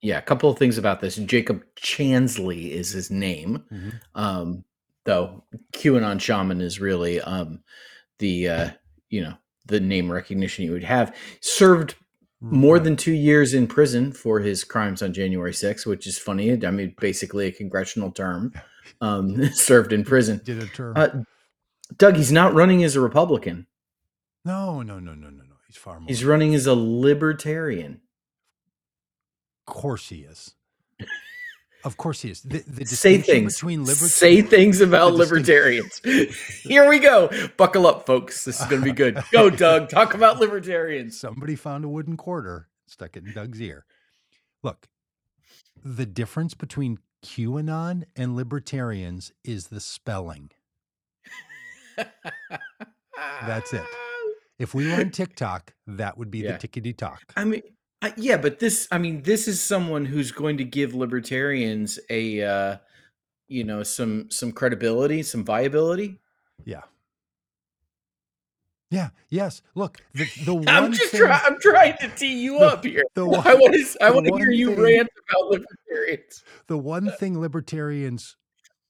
[0.00, 0.18] yeah.
[0.18, 1.16] A couple of things about this.
[1.16, 3.64] Jacob Chansley is his name.
[3.70, 4.00] Mhm.
[4.14, 4.64] Um,
[5.04, 7.62] though QAnon shaman is really um,
[8.18, 8.70] the uh,
[9.08, 9.36] you know
[9.70, 11.16] the name recognition you would have.
[11.40, 11.94] Served
[12.42, 16.52] more than two years in prison for his crimes on January 6th, which is funny.
[16.64, 18.52] I mean, basically a congressional term.
[19.02, 20.40] Um, served in prison.
[20.44, 20.94] did a term.
[20.96, 21.08] Uh,
[21.96, 23.66] Doug, he's not running as a Republican.
[24.44, 25.54] no, no, no, no, no, no.
[25.66, 26.08] He's far more.
[26.08, 28.00] He's running as a libertarian.
[29.66, 30.54] of course he is.
[31.84, 32.42] Of course he is.
[32.42, 33.54] The, the Say things.
[33.54, 34.08] between liberty.
[34.08, 36.00] Say things about libertarians.
[36.62, 37.30] Here we go.
[37.56, 38.44] Buckle up, folks.
[38.44, 39.18] This is going to be good.
[39.32, 39.88] Go, Doug.
[39.88, 41.18] Talk about libertarians.
[41.18, 43.86] Somebody found a wooden quarter, stuck it in Doug's ear.
[44.62, 44.88] Look,
[45.82, 50.50] the difference between QAnon and libertarians is the spelling.
[53.46, 53.84] That's it.
[54.58, 56.58] If we were on TikTok, that would be Yeah.
[56.58, 57.22] the tickety talk.
[57.34, 57.62] I mean,
[58.02, 62.42] I, yeah, but this, I mean, this is someone who's going to give libertarians a,
[62.42, 62.76] uh,
[63.48, 66.18] you know, some some credibility, some viability.
[66.64, 66.82] Yeah.
[68.90, 69.10] Yeah.
[69.28, 69.62] Yes.
[69.74, 71.40] Look, the, the one I'm just thing, trying.
[71.44, 73.04] I'm trying to tee you The- up here.
[73.14, 74.04] the I one, want to.
[74.04, 76.44] I want to hear you thing- rant about libertarians.
[76.66, 78.36] the one thing libertarians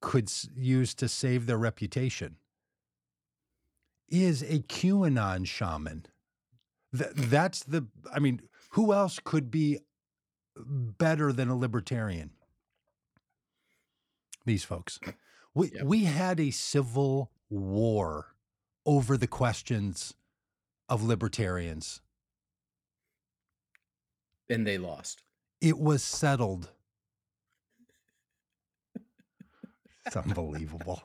[0.00, 2.36] could use to save their reputation
[4.08, 6.06] is a QAnon shaman.
[6.96, 8.40] Th- that's the, I mean,
[8.70, 9.78] who else could be
[10.58, 12.30] mm, better than a libertarian?
[14.46, 14.98] These folks.
[15.54, 15.84] We, Yep.
[15.84, 18.34] we had a civil war
[18.86, 20.14] over the questions
[20.88, 22.00] of libertarians.
[24.48, 25.22] And they lost.
[25.60, 26.70] It was settled.
[30.06, 31.02] It's unbelievable.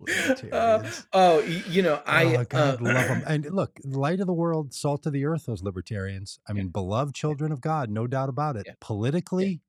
[0.52, 3.22] Uh, oh, you know, I oh, God, uh, love them.
[3.26, 6.38] And look, light of the world, salt of the earth, those libertarians.
[6.48, 6.58] I Yeah.
[6.62, 8.64] mean, beloved children of God, no doubt about it.
[8.66, 8.74] Yeah.
[8.80, 9.62] Politically,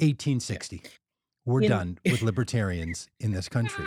[0.00, 0.82] 1860.
[1.44, 3.86] We're In- done with libertarians in this country.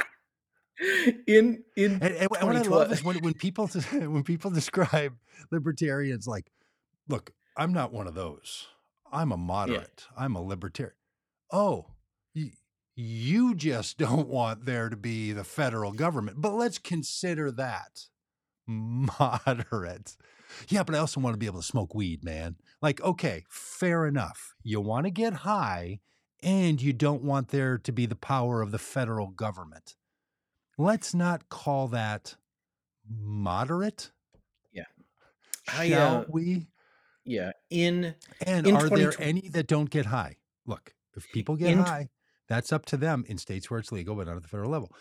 [1.27, 5.15] in in And, and what I love 2012 is when, when people when people describe
[5.51, 6.51] libertarians like,
[7.07, 8.67] look, I'm not one of those.
[9.11, 10.05] I'm a moderate.
[10.17, 10.95] I'm a libertarian.
[11.51, 11.87] Oh,
[12.95, 18.05] you just don't want there to be the federal government, but let's consider that
[18.67, 20.15] moderate.
[20.69, 22.55] Yeah, but I also want to be able to smoke weed, man.
[22.81, 24.55] Like, okay, fair enough.
[24.63, 25.99] You want to get high
[26.41, 29.95] and you don't want there to be the power of the federal government.
[30.77, 32.35] Let's not call that
[33.09, 34.11] moderate.
[34.71, 34.83] Yeah.
[35.67, 36.67] I, Shall uh, we?
[37.23, 37.51] Yeah.
[37.69, 40.37] In and in are there any that don't get high?
[40.65, 42.09] Look, if people get high,
[42.47, 44.91] that's up to them in states where it's legal, but not at the federal level.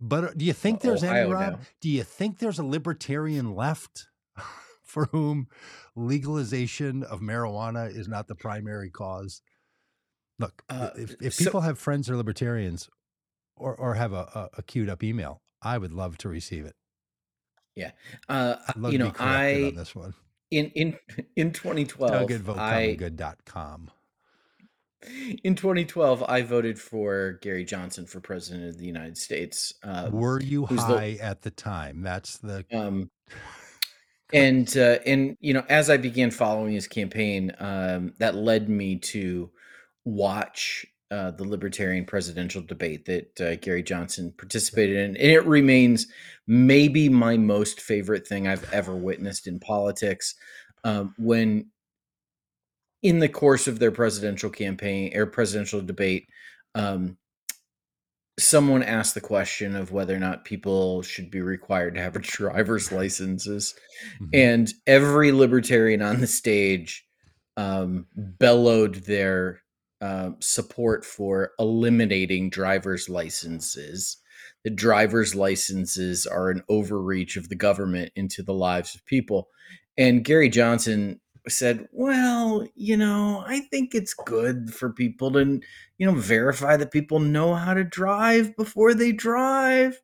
[0.00, 1.52] But uh, do you think there's Ohio any, Robb?
[1.52, 1.58] Now.
[1.80, 4.08] Do you think there's a libertarian left
[4.84, 5.48] for whom
[5.94, 9.42] legalization of marijuana is not the primary cause?
[10.38, 12.88] Look, uh, if, if people so, have friends or libertarians
[13.56, 16.74] or, or have a, a, a, queued up email, I would love to receive it.
[17.76, 17.92] Yeah.
[18.28, 18.56] Uh,
[18.90, 20.14] you know, I, on this one.
[20.50, 20.98] In, in,
[21.36, 23.90] in 2012, Doug at votecommongood.com.
[25.44, 29.74] In 2012, I voted for Gary Johnson for president of the United States.
[29.82, 32.02] Uh, Were you high the, at the time?
[32.02, 32.64] That's the.
[32.72, 33.10] Um,
[34.32, 38.96] and uh, and you know, as I began following his campaign, um, that led me
[38.96, 39.50] to
[40.04, 46.06] watch uh, the libertarian presidential debate that uh, Gary Johnson participated in, and it remains
[46.46, 50.34] maybe my most favorite thing I've ever witnessed in politics.
[50.82, 51.70] Um, when
[53.04, 56.26] in the course of their presidential campaign or presidential debate,
[56.74, 57.18] um,
[58.40, 62.18] someone asked the question of whether or not people should be required to have a
[62.20, 63.74] driver's licenses,
[64.14, 64.30] mm-hmm.
[64.32, 67.06] and every libertarian on the stage
[67.58, 69.60] um, bellowed their
[70.00, 74.16] uh, support for eliminating driver's licenses.
[74.64, 79.48] The driver's licenses are an overreach of the government into the lives of people.
[79.96, 85.60] And Gary Johnson said, "Well, you know, I think it's good for people to,
[85.98, 90.00] you know, verify that people know how to drive before they drive."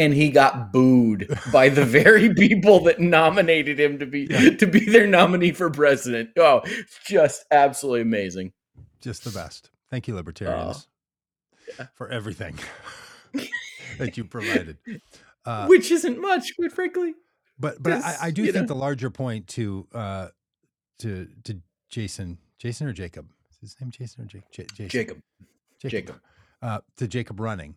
[0.00, 4.50] And he got booed by the very people that nominated him to be yeah.
[4.56, 6.30] to be their nominee for president.
[6.36, 6.62] Oh,
[7.04, 8.52] just absolutely amazing.
[9.00, 9.70] Just the best.
[9.90, 10.86] Thank you, libertarians,
[11.78, 11.86] yeah.
[11.94, 12.58] for everything
[13.98, 14.78] that you provided.
[15.46, 17.14] Uh, Which isn't much, quite frankly.
[17.58, 18.66] But but I, I, do think know.
[18.66, 20.28] the larger point to uh,
[20.98, 23.26] to to Jason, Jason or Jacob?
[23.50, 24.88] Is his name Jason or J- J- Jason?
[24.88, 25.22] Jacob.
[25.80, 25.90] Jacob.
[25.90, 26.20] Jacob.
[26.60, 27.76] Uh, to Jacob running.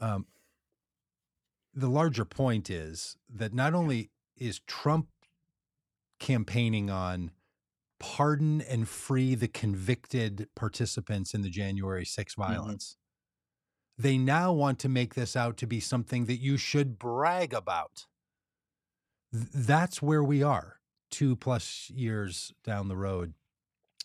[0.00, 0.26] Um,
[1.74, 5.08] the larger point is that not only is Trump
[6.18, 7.30] campaigning on
[8.00, 12.42] pardon and free the convicted participants in the January 6 mm-hmm.
[12.42, 12.96] violence.
[12.96, 14.02] Mm-hmm.
[14.02, 18.06] They now want to make this out to be something that you should brag about.
[19.32, 20.79] Th- that's where we are
[21.10, 23.34] two plus years down the road,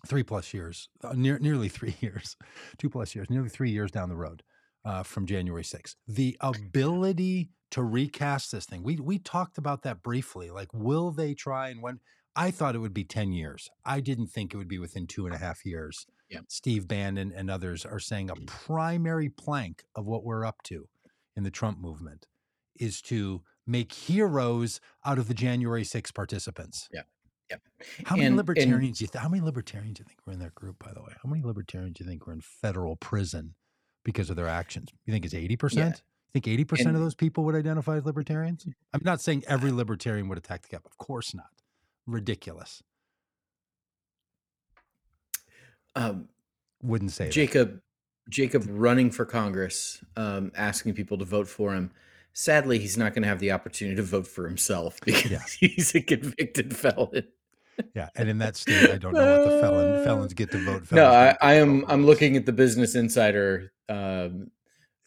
[0.07, 2.35] three plus years, uh, near, nearly three years,
[2.77, 4.43] two plus years, nearly three years down the road
[4.85, 5.95] uh, from January 6th.
[6.07, 10.51] The ability to recast this thing, we we talked about that briefly.
[10.51, 11.99] Like, will they try and when?
[12.35, 13.69] I thought it would be 10 years.
[13.85, 16.05] I didn't think it would be within two and a half years.
[16.29, 16.39] Yeah.
[16.49, 20.87] Steve Bannon and others are saying a primary plank of what we're up to
[21.37, 22.27] in the Trump movement
[22.77, 26.89] is to make heroes out of the January 6 participants.
[26.93, 27.01] Yeah.
[27.49, 27.57] Yeah.
[28.05, 30.33] How many and, libertarians and, do you th- how many libertarians do you think were
[30.33, 31.11] in that group, by the way?
[31.21, 33.53] How many libertarians do you think were in federal prison
[34.03, 34.89] because of their actions?
[35.05, 35.75] You think it's 80%?
[35.75, 35.87] Yeah.
[35.89, 38.65] You think 80% and, of those people would identify as libertarians?
[38.93, 40.85] I'm not saying every libertarian would attack the cap.
[40.85, 41.45] Of course not.
[42.07, 42.81] Ridiculous.
[45.95, 46.27] Um,
[46.81, 47.81] Wouldn't say Jacob that.
[48.29, 51.91] Jacob running for Congress, um, asking people to vote for him
[52.35, 55.41] sadly, he's not going to have the opportunity to vote for himself because yeah.
[55.59, 57.27] he's a convicted felon.
[57.95, 60.85] yeah, and in that state, I don't know what the felon felons get to vote.
[60.85, 60.95] For.
[60.95, 61.83] No, I, I am.
[61.87, 64.51] I'm looking at the Business Insider um,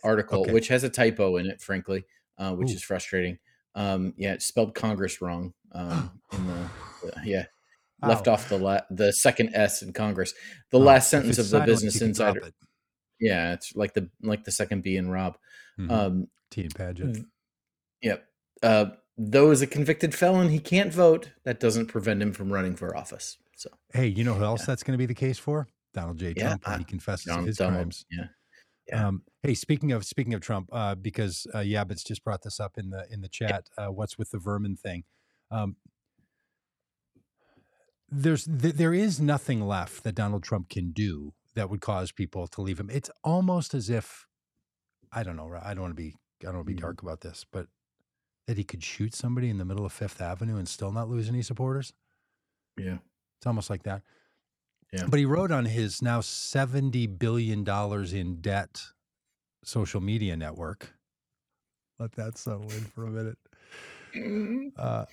[0.02, 0.52] article, okay.
[0.52, 2.04] which has a typo in it, frankly,
[2.38, 2.74] uh, which Ooh.
[2.74, 3.38] is frustrating.
[3.74, 5.54] Um, yeah, it spelled Congress wrong.
[5.72, 6.70] Um, in the,
[7.02, 7.44] the yeah,
[8.02, 8.08] wow.
[8.10, 10.34] left off the la- the second S in Congress.
[10.70, 12.40] The last sentence of the Business Insider.
[12.40, 12.54] It.
[13.18, 15.38] Yeah, it's like the like the second B in Robb.
[15.78, 15.90] Mm-hmm.
[15.90, 17.24] Um, T and Pagitt.
[18.02, 18.24] Yep.
[18.62, 21.30] Uh, though as a convicted felon, he can't vote.
[21.44, 23.38] That doesn't prevent him from running for office.
[23.56, 24.66] So, hey, you know who else yeah.
[24.66, 25.68] that's going to be the case for?
[25.94, 26.34] Donald J.
[26.34, 28.06] Trump yeah, he confesses Donald, his Donald, crimes.
[28.10, 28.24] Yeah.
[28.88, 29.08] Yeah.
[29.08, 32.78] Um, hey, speaking of speaking of Trump, uh, because uh, Yabbits just brought this up
[32.78, 33.66] in the in the chat.
[33.76, 35.04] Uh, what's with the vermin thing?
[35.50, 35.76] Um,
[38.10, 42.46] there's th- there is nothing left that Donald Trump can do that would cause people
[42.46, 42.88] to leave him.
[42.90, 44.26] It's almost as if
[45.12, 45.52] I don't know.
[45.62, 46.86] I don't want to be I don't want to be mm-hmm.
[46.86, 47.66] dark about this, but
[48.46, 51.28] that he could shoot somebody in the middle of Fifth Avenue and still not lose
[51.28, 51.92] any supporters.
[52.78, 52.98] Yeah.
[53.38, 54.02] It's almost like that.
[54.92, 55.04] Yeah.
[55.06, 57.68] But he wrote on his now $70 billion
[58.14, 58.82] in debt
[59.64, 60.94] social media network.
[61.98, 63.38] Let that settle in for a minute.
[64.16, 64.68] Mm-hmm.
[64.78, 65.04] Uh,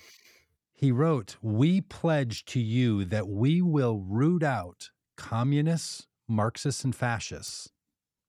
[0.72, 7.70] he wrote, We pledge to you that we will root out communists, Marxists and fascists.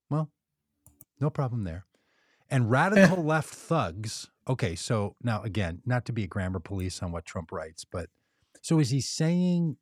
[0.09, 0.29] Well,
[1.19, 1.85] no problem there.
[2.49, 3.21] And radical eh.
[3.21, 4.29] left thugs.
[4.47, 8.09] Okay, so now again, not to be a grammar police on what Trump writes, but
[8.61, 9.77] so is he saying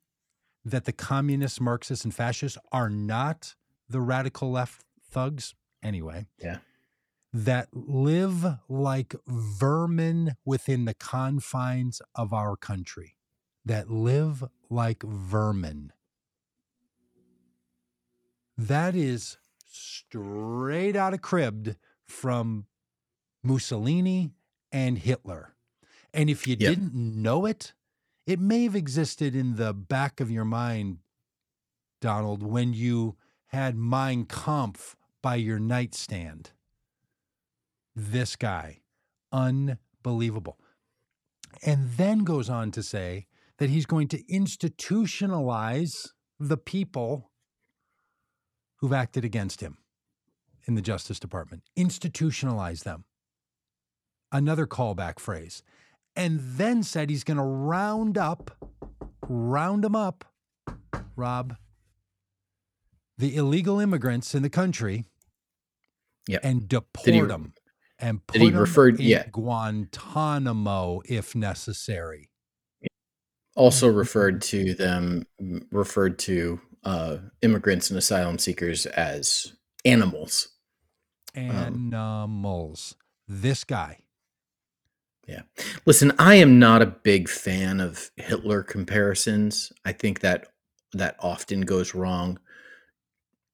[0.64, 3.54] that the communists, Marxists, and fascists are not
[3.88, 5.54] the radical left thugs?
[5.82, 6.26] Anyway.
[6.42, 6.58] Yeah.
[7.32, 13.16] That live like vermin within the confines of our country.
[13.64, 15.92] That live like vermin.
[18.56, 22.66] That is straight out of cribbed from
[23.42, 24.32] Mussolini
[24.72, 25.54] and Hitler.
[26.12, 26.74] And if you Yep.
[26.74, 27.74] didn't know it,
[28.26, 30.98] it may have existed in the back of your mind,
[32.00, 33.16] Donald, when you
[33.48, 36.52] had Mein Kampf by your nightstand.
[37.94, 38.82] This guy,
[39.32, 40.58] unbelievable.
[41.62, 43.26] And then goes on to say
[43.58, 47.30] that he's going to institutionalize the people
[48.76, 49.78] who've acted against him
[50.66, 53.04] in the Justice Department, institutionalize them.
[54.32, 55.62] Another callback phrase.
[56.14, 58.50] And then said he's going to round up,
[59.28, 60.24] round them up,
[61.14, 61.56] Robb,
[63.18, 65.04] the illegal immigrants in the country
[66.28, 66.40] Yep.
[66.42, 67.52] and deport he- them
[67.98, 69.26] and put he them in yeah.
[69.28, 72.30] Guantanamo if necessary.
[73.54, 75.24] Also referred to them,
[75.70, 80.48] referred to uh, immigrants and asylum seekers as animals.
[81.36, 82.94] Animals.
[83.28, 83.98] This guy.
[85.26, 85.42] Yeah.
[85.84, 89.72] Listen, I am not a big fan of Hitler comparisons.
[89.84, 90.48] I think that
[90.92, 92.38] that often goes wrong.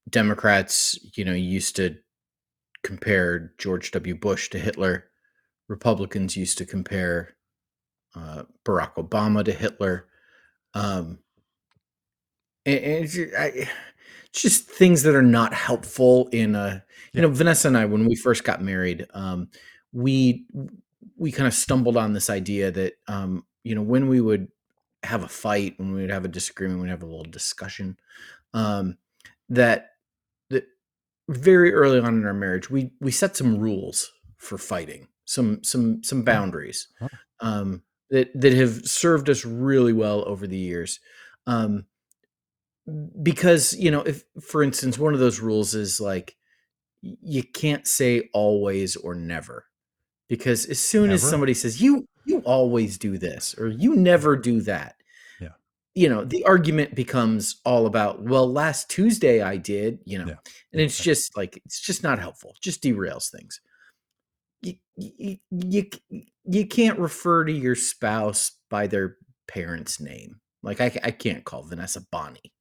[0.08, 1.96] Democrats, you know, used to
[2.82, 4.14] compare George W.
[4.14, 5.06] Bush to Hitler.
[5.68, 7.36] Republicans used to compare
[8.14, 10.08] uh, Barack Obama to Hitler.
[10.74, 11.20] Um,
[12.66, 13.70] and, and I,
[14.32, 18.16] just things that are not helpful in a you know vanessa and i when we
[18.16, 19.48] first got married um,
[19.92, 20.46] we
[21.16, 24.48] we kind of stumbled on this idea that um, you know when we would
[25.02, 27.96] have a fight when we would have a disagreement we'd have a little discussion
[28.54, 28.96] um,
[29.48, 29.90] that
[30.50, 30.64] that
[31.28, 36.02] very early on in our marriage we we set some rules for fighting some some
[36.02, 36.88] some boundaries
[37.40, 41.00] um, that that have served us really well over the years
[41.46, 41.84] um,
[43.22, 46.36] because you know if for instance one of those rules is like
[47.00, 49.66] you can't say always or never
[50.28, 54.60] because as soon as somebody says you you always do this or you never do
[54.60, 54.94] that
[55.40, 55.48] Yeah.
[55.94, 60.36] you know the argument becomes all about well last tuesday i did you know Yeah.
[60.72, 62.54] and it's just like it's just not helpful.
[62.60, 63.60] Just derails things.
[64.62, 65.84] You, you, you,
[66.44, 69.16] you can't refer to your spouse by their
[69.48, 70.40] parents name.
[70.62, 72.52] Like i, I can't call vanessa bonnie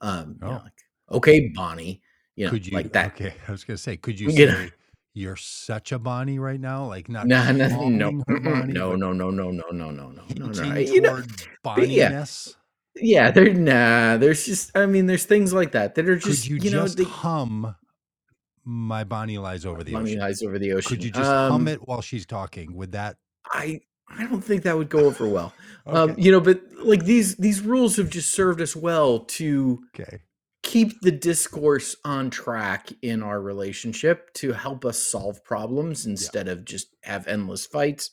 [0.00, 0.64] um you know, Oh.
[0.64, 0.72] like,
[1.12, 2.02] okay bonnie
[2.36, 4.52] you know could you like that Okay, I was gonna say, could you You know.
[4.54, 4.70] say
[5.12, 6.86] you're such a Bonnie right now?
[6.86, 9.50] Like not no, no, no, calling no, her mm-mm, Bonnie, no, but no, no, no,
[9.50, 10.62] no, no, no, no, no, no.
[10.62, 11.26] hinting You know, toward
[11.64, 13.30] but yeah.
[13.30, 14.16] There, nah.
[14.16, 16.98] There's just, I mean, there's things like that that are just, Could you, know, just
[16.98, 17.74] they, hum
[18.64, 20.20] "My Bonnie Lies Over the Money Ocean"?
[20.20, 20.96] Lies over the ocean.
[20.96, 22.74] Could you just um, hum it while she's talking?
[22.76, 23.16] Would that?
[23.52, 25.52] I, I don't think that would go over well.
[25.86, 30.18] Um, you know, but like these, these rules have just served us well to okay.
[30.62, 36.64] keep the discourse on track in our relationship to help us solve problems instead of
[36.64, 38.10] just have endless fights.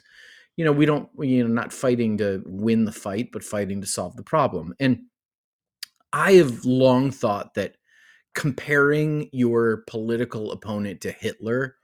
[0.56, 3.88] You know, we don't, you know, not fighting to win the fight, but fighting to
[3.88, 4.73] solve the problem.
[4.80, 5.03] And
[6.12, 7.75] I have long thought that
[8.34, 11.75] comparing your political opponent to Hitler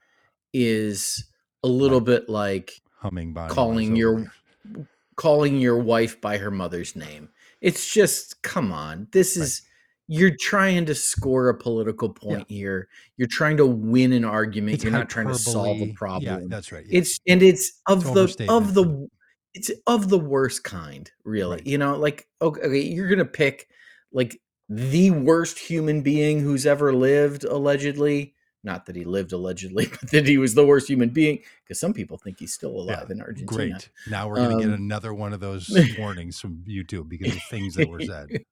[0.53, 1.25] is
[1.63, 4.31] a little bit like Humming by calling your-.
[5.15, 7.29] calling your wife by her mother's name.
[7.61, 9.07] It's just come on.
[9.11, 9.43] This Right.
[9.43, 9.61] is
[10.07, 12.89] you're trying to score a political point here.
[13.17, 14.75] You're trying to win an argument.
[14.75, 16.41] It's you're not trying to solve a problem.
[16.41, 16.85] Yeah, that's right.
[16.85, 16.99] yeah.
[16.99, 19.07] It's and it's of It's the of the
[19.53, 21.57] it's of the worst kind, really.
[21.57, 21.67] Right.
[21.67, 23.69] You know, like okay, okay, you're gonna pick
[24.11, 24.39] like
[24.69, 28.32] the worst human being who's ever lived, allegedly.
[28.65, 31.39] Not that he lived allegedly, but that he was the worst human being.
[31.63, 33.45] Because some people think he's still alive in Argentina.
[33.73, 33.89] Great.
[34.09, 37.43] Now we're going to get Um, another one of those warnings from YouTube because of
[37.49, 38.29] things that were said.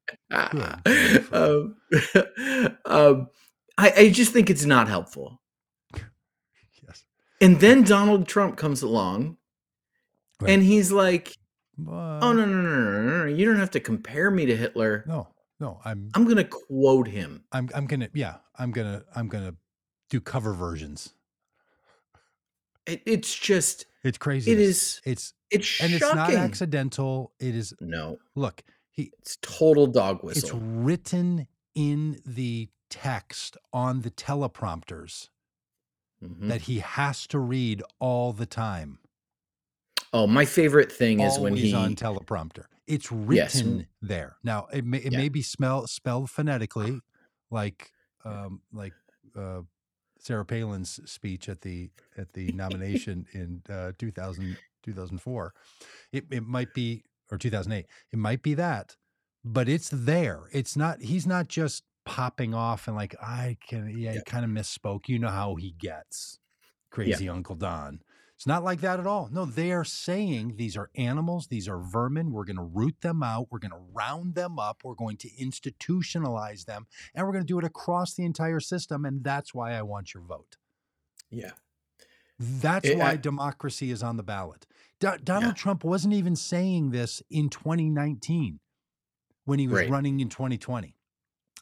[1.33, 1.75] Um,
[2.85, 3.27] um,
[3.77, 5.41] I, I just think it's not helpful.
[6.87, 7.03] Yes.
[7.39, 9.37] And then Donald Trump comes along
[10.41, 10.51] Right.
[10.51, 11.35] and he's like,
[11.77, 13.25] But, oh, no, no, no, no, no, no.
[13.25, 15.03] You don't have to compare me to Hitler.
[15.07, 15.27] no,
[15.59, 15.79] no.
[15.85, 17.43] I'm, I'm going to quote him.
[17.51, 19.53] I'm, I'm gonna, yeah, I'm gonna, I'm gonna
[20.11, 21.13] do cover versions.
[22.85, 24.51] It, it's just, It's crazy.
[24.51, 25.95] it is, It's it's and shocking.
[25.95, 27.31] it's not accidental.
[27.39, 27.73] It is.
[27.79, 29.11] no, Look, he.
[29.19, 30.49] it's total dog whistle.
[30.49, 35.29] It's written in the text on the teleprompters
[36.23, 36.49] Mhm.
[36.49, 38.99] that he has to read all the time.
[40.13, 42.65] Oh, my favorite thing is when he's on teleprompter.
[42.85, 43.55] It's Yes.
[43.55, 44.35] written there.
[44.43, 45.17] Now it may it Yeah.
[45.19, 46.99] may be smell spelled phonetically,
[47.49, 47.91] like
[48.25, 48.93] um, like
[49.35, 49.61] uh,
[50.21, 55.53] Sarah Palin's speech at the at the nomination in uh, 2000, 2004.
[56.13, 57.87] It it might be or 2008.
[58.11, 58.95] It might be that,
[59.43, 60.43] but it's there.
[60.51, 61.01] It's not.
[61.01, 63.89] He's not just popping off and like I can.
[63.89, 64.21] Yeah, he Yeah.
[64.25, 65.07] kind of misspoke.
[65.09, 66.39] You know how he gets,
[66.91, 68.01] crazy Uncle Don.
[68.41, 69.29] It's not like that at all.
[69.31, 72.31] No, they are saying these are animals, these are vermin.
[72.31, 73.49] We're going to root them out.
[73.51, 74.81] We're going to round them up.
[74.83, 79.05] We're going to institutionalize them, and we're going to do it across the entire system.
[79.05, 80.57] And that's why I want your vote.
[81.29, 81.51] Yeah.
[82.39, 84.65] That's It- why I- democracy is on the ballot.
[84.99, 85.61] Do- Donald Yeah.
[85.61, 88.59] Trump wasn't even saying this in 2019
[89.45, 89.89] when he was Right.
[89.91, 90.95] running in 2020,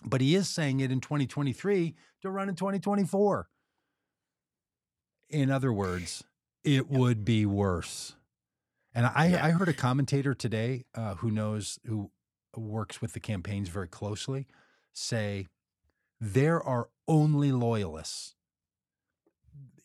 [0.06, 3.50] but he is saying it in 2023 to run in 2024.
[5.30, 6.24] In other words,
[6.64, 8.16] it would be worse.
[8.94, 9.46] And I, Yeah.
[9.46, 12.12] I heard a commentator today uh, who knows, who
[12.56, 14.48] works with the campaigns very closely,
[14.94, 15.48] say
[16.20, 18.36] there are only loyalists.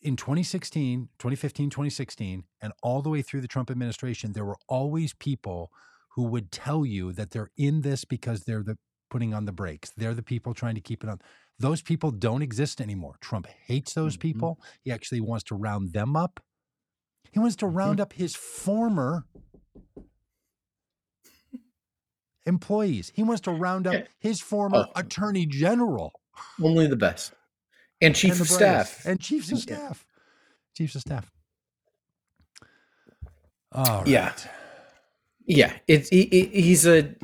[0.01, 5.13] In 2016, 2015, 2016, and all the way through the Trump administration, there were always
[5.13, 5.71] people
[6.11, 8.77] who would tell you that they're in this because they're the
[9.09, 9.91] putting on the brakes.
[9.97, 11.19] They're the people trying to keep it on.
[11.57, 13.15] Those people don't exist anymore.
[13.21, 14.19] Trump hates those Mhm.
[14.19, 14.59] people.
[14.83, 16.39] He actually wants to round them up.
[17.31, 18.03] He wants to round mm-hmm.
[18.03, 19.25] up his former
[22.45, 23.11] employees.
[23.15, 24.91] He wants to round up his former Oh.
[24.95, 26.13] attorney general
[26.61, 27.33] Only the best.
[28.01, 29.05] And chief and of staff.
[29.05, 30.05] and chiefs of staff.
[30.75, 31.31] Chiefs of staff.
[33.71, 34.07] All right.
[34.07, 34.33] Yeah.
[35.47, 37.15] Yeah, it's he, he- he's a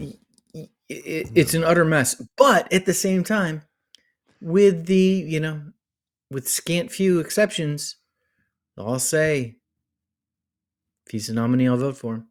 [0.53, 0.69] it,
[1.33, 2.21] it's an utter mess.
[2.37, 3.63] But at the same time,
[4.41, 4.95] with the
[5.27, 5.61] you know,
[6.29, 7.95] with scant few exceptions,
[8.77, 9.57] I'll say
[11.05, 12.27] if he's the nominee, I'll vote for him.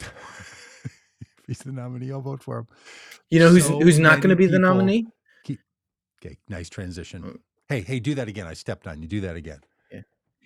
[0.00, 2.66] if he's the nominee, I'll vote for him.
[3.30, 5.06] You know who's So who's not going to be the nominee?
[6.24, 7.22] Okay, nice transition.
[7.22, 7.38] Mm.
[7.68, 8.46] Hey, hey, do that again.
[8.46, 9.08] I stepped on you.
[9.08, 9.60] Do that again.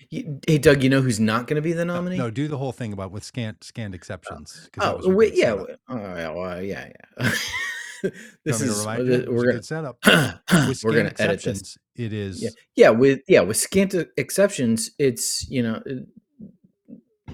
[0.09, 2.17] You- Hey, Doug, you know who's not going to be the nominee?
[2.17, 4.69] No, do the whole thing about with scant scanned exceptions.
[4.75, 5.59] that oh, wait, yeah, setup.
[5.59, 6.89] w- oh, yeah, well, yeah,
[7.21, 7.33] yeah.
[8.45, 9.25] This is remind th- you?
[9.25, 9.99] It was we're gonna good setup.
[10.83, 11.77] we're gonna edit this.
[11.97, 12.43] it is.
[12.43, 15.83] Yeah, yeah, with yeah, with scant exceptions, it's you know,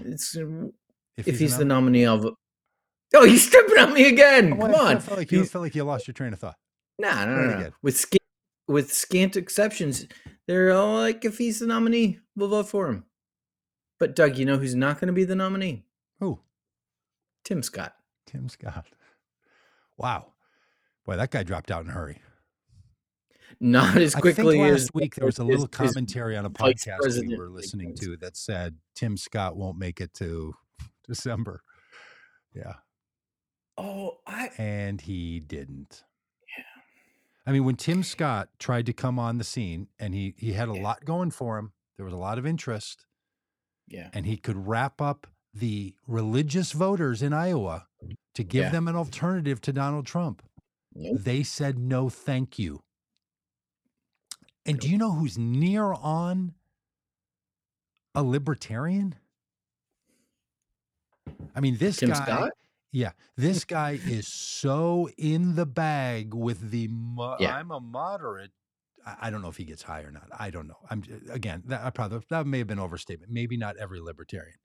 [0.05, 0.69] it's uh,
[1.17, 2.37] if, he's, the nom- nominee, I'll.
[3.15, 4.55] Oh, he's stepping on me again.
[4.55, 6.57] Oh, Come on, felt like you felt like you lost your train of thought.
[6.99, 7.71] nah, no, try no, no.
[7.83, 8.23] With scant,
[8.69, 10.07] with scant exceptions,
[10.47, 13.05] they're all like, if he's the nominee, we'll vote for him.
[13.99, 15.85] But Doug, you know who's not going to be the nominee?
[16.21, 16.41] Who?
[17.45, 17.95] Tim Scott.
[18.27, 18.87] Tim Scott.
[19.99, 20.33] Wow.
[21.07, 22.21] Boy, that guy dropped out in a hurry.
[23.61, 26.51] Not as I quickly think last as week there was a little commentary on a
[26.51, 30.55] podcast we were listening to that said Tim Scott won't make it to
[31.09, 31.63] December.
[32.55, 32.75] Yeah.
[33.79, 36.05] Oh, I And he didn't.
[36.57, 36.65] Yeah.
[37.47, 40.69] I mean, when Tim Scott tried to come on the scene and he he had
[40.69, 40.83] a Yeah.
[40.83, 43.07] lot going for him, there was a lot of interest,
[43.89, 44.11] yeah.
[44.13, 47.87] and he could wrap up the religious voters in Iowa
[48.35, 48.71] to give Yeah.
[48.71, 50.43] them an alternative to Donald Trump.
[50.95, 51.19] Nope.
[51.21, 52.83] They said no, thank you.
[54.67, 56.55] And do you know who's near on
[58.15, 59.15] a libertarian?
[61.55, 62.15] I mean, this Tim guy.
[62.25, 62.51] Scott?
[62.93, 66.89] Yeah, this guy is so in the bag with the.
[66.89, 67.55] Mo- Yeah.
[67.57, 68.51] I'm a moderate.
[69.07, 70.29] I, I don't know if he gets high or not.
[70.37, 70.79] I don't know.
[70.91, 71.63] I'm again.
[71.67, 73.31] That I probably that may have been overstatement.
[73.33, 74.59] Maybe not every libertarian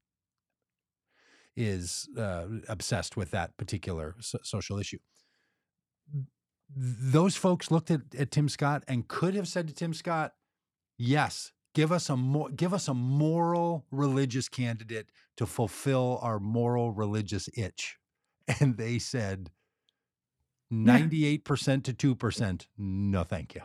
[1.57, 4.99] is uh, obsessed with that particular so- social issue.
[6.75, 10.33] Those folks looked at, at Tim Scott and could have said to Tim Scott,
[10.97, 16.91] "Yes, give us a more give us a moral religious candidate to fulfill our moral
[16.91, 17.97] religious itch."
[18.59, 19.49] And they said,
[20.69, 23.61] ninety-eight percent to two percent, no, thank you.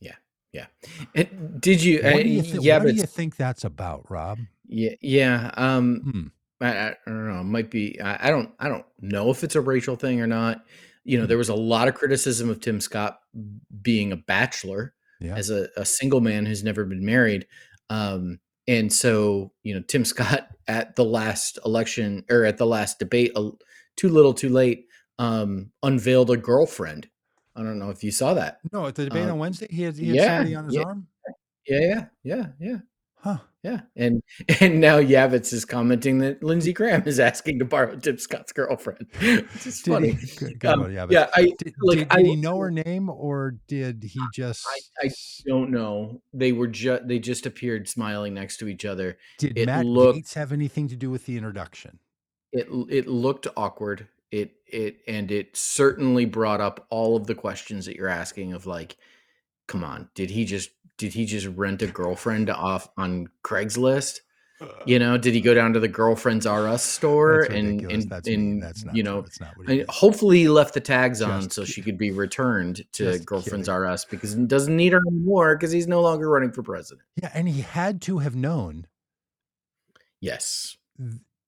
[0.00, 0.16] Yeah,
[0.52, 0.66] yeah.
[1.14, 2.00] And did you?
[2.02, 4.38] What uh, do you, thi- yeah, what do you think that's about, Robb?
[4.66, 5.50] yeah, yeah.
[5.56, 6.26] Um, Hmm.
[6.64, 7.40] I, I don't know.
[7.40, 8.00] It might be.
[8.00, 8.50] I, I don't.
[8.60, 10.64] I don't know if it's a racial thing or not.
[11.04, 13.18] You know, there was a lot of criticism of Tim Scott
[13.82, 15.34] being a bachelor Yeah.
[15.36, 17.46] as a, a single man who's never been married.
[17.90, 18.38] Um,
[18.68, 23.32] and so, you know, Tim Scott at the last election or at the last debate,
[23.36, 23.50] a-
[23.96, 24.86] too little, too late,
[25.18, 27.08] um, unveiled a girlfriend.
[27.56, 28.60] I don't know if you saw that.
[28.72, 30.74] No, at the debate Uh, on Wednesday, he had, he had yeah, somebody on his
[30.74, 30.82] yeah.
[30.82, 31.06] arm.
[31.66, 32.76] Yeah, yeah, yeah, yeah.
[33.22, 33.38] Huh.
[33.62, 34.20] Yeah, and
[34.60, 39.06] and now Yavitz is commenting that Lindsey Graham is asking to borrow Tim Scott's girlfriend.
[39.20, 40.10] Which is Did funny.
[40.10, 40.26] he?
[40.36, 44.02] Good, good Um, yeah, I Did, look, did, I he know her name or did
[44.02, 44.66] he just
[45.00, 45.08] I
[45.46, 46.20] don't know.
[46.32, 49.16] They were just they just appeared smiling next to each other.
[49.38, 52.00] did it Matt looked- Gaetz have anything to do with the introduction?
[52.52, 54.08] It it looked awkward.
[54.32, 58.66] It it and it certainly brought up all of the questions that you're asking of
[58.66, 58.96] like,
[59.68, 60.70] come on, did he just
[61.02, 64.20] did he just rent a girlfriend off on Craigslist?
[64.60, 67.80] Uh, you know, did he go down to the girlfriends R Us store That's and
[67.90, 70.74] and, That's and That's not you know It's not what he I, hopefully he left
[70.74, 73.82] the tags on Just so she could be returned to girlfriends kidding.
[73.82, 77.04] R Us because he doesn't need her anymore because he's no longer running for president.
[77.20, 78.86] Yeah, and he had to have known.
[80.20, 80.76] Yes.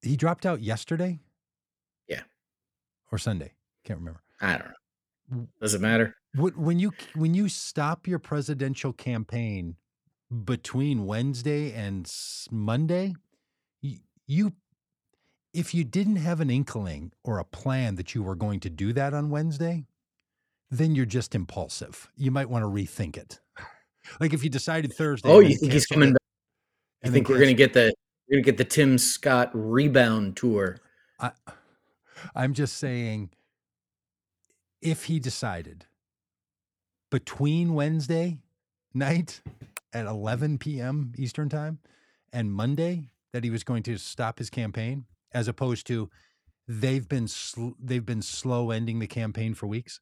[0.03, 1.21] He dropped out yesterday.
[2.09, 2.23] Yeah.
[3.13, 3.53] or Sunday.
[3.85, 4.21] Can't remember.
[4.41, 4.75] I don't know.
[5.61, 6.17] Does it matter?
[6.35, 9.77] When when you when you stop your presidential campaign
[10.45, 12.11] between Wednesday and
[12.51, 13.15] Monday,
[13.81, 14.53] you, you
[15.53, 18.93] if you didn't have an inkling or a plan that you were going to do
[18.93, 19.85] that on Wednesday,
[20.71, 22.11] then you're just impulsive.
[22.17, 23.41] You might want to rethink it.
[24.21, 25.31] Like if you decided Thursday.
[25.31, 26.21] Oh, you think he's coming back?
[27.05, 27.95] You think we're gonna get the
[28.29, 30.77] we're gonna get the Tim Scott rebound tour?
[31.19, 31.31] I,
[32.35, 33.31] I'm just saying,
[34.85, 35.87] if he decided
[37.11, 38.39] between Wednesday
[38.93, 39.41] night
[39.93, 41.13] at 11 p.m.
[41.17, 41.79] Eastern time
[42.33, 46.11] and Monday that he was going to stop his campaign, as opposed to
[46.69, 50.01] they've been sl- they've been slow ending the campaign for weeks,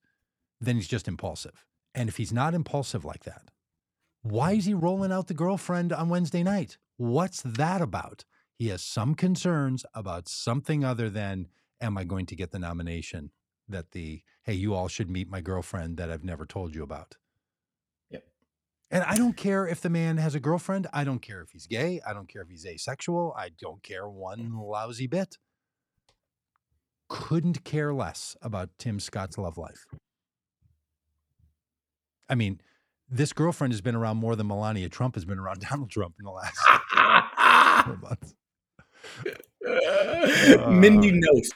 [0.61, 1.65] then he's just impulsive.
[1.95, 3.51] And if he's not impulsive like that,
[4.23, 6.77] why is he rolling out the girlfriend on Wednesday night?
[6.97, 8.25] What's that about?
[8.59, 11.49] He has some concerns about something other than,
[11.81, 13.31] am I going to get the nomination?
[13.69, 17.17] That the, hey, you all should meet my girlfriend that I've never told you about.
[18.11, 18.25] Yep.
[18.91, 20.87] And I don't care if the man has a girlfriend.
[20.93, 22.01] I don't care if he's gay.
[22.07, 23.35] I don't care if he's asexual.
[23.37, 25.39] I don't care one lousy bit.
[27.09, 29.87] Couldn't care less about Tim Scott's love life.
[32.29, 32.61] I mean,
[33.09, 36.25] this girlfriend has been around more than Melania Trump has been around Donald Trump in
[36.25, 36.59] the last
[37.85, 38.35] four months.
[40.71, 41.51] Mindy Uh, knows.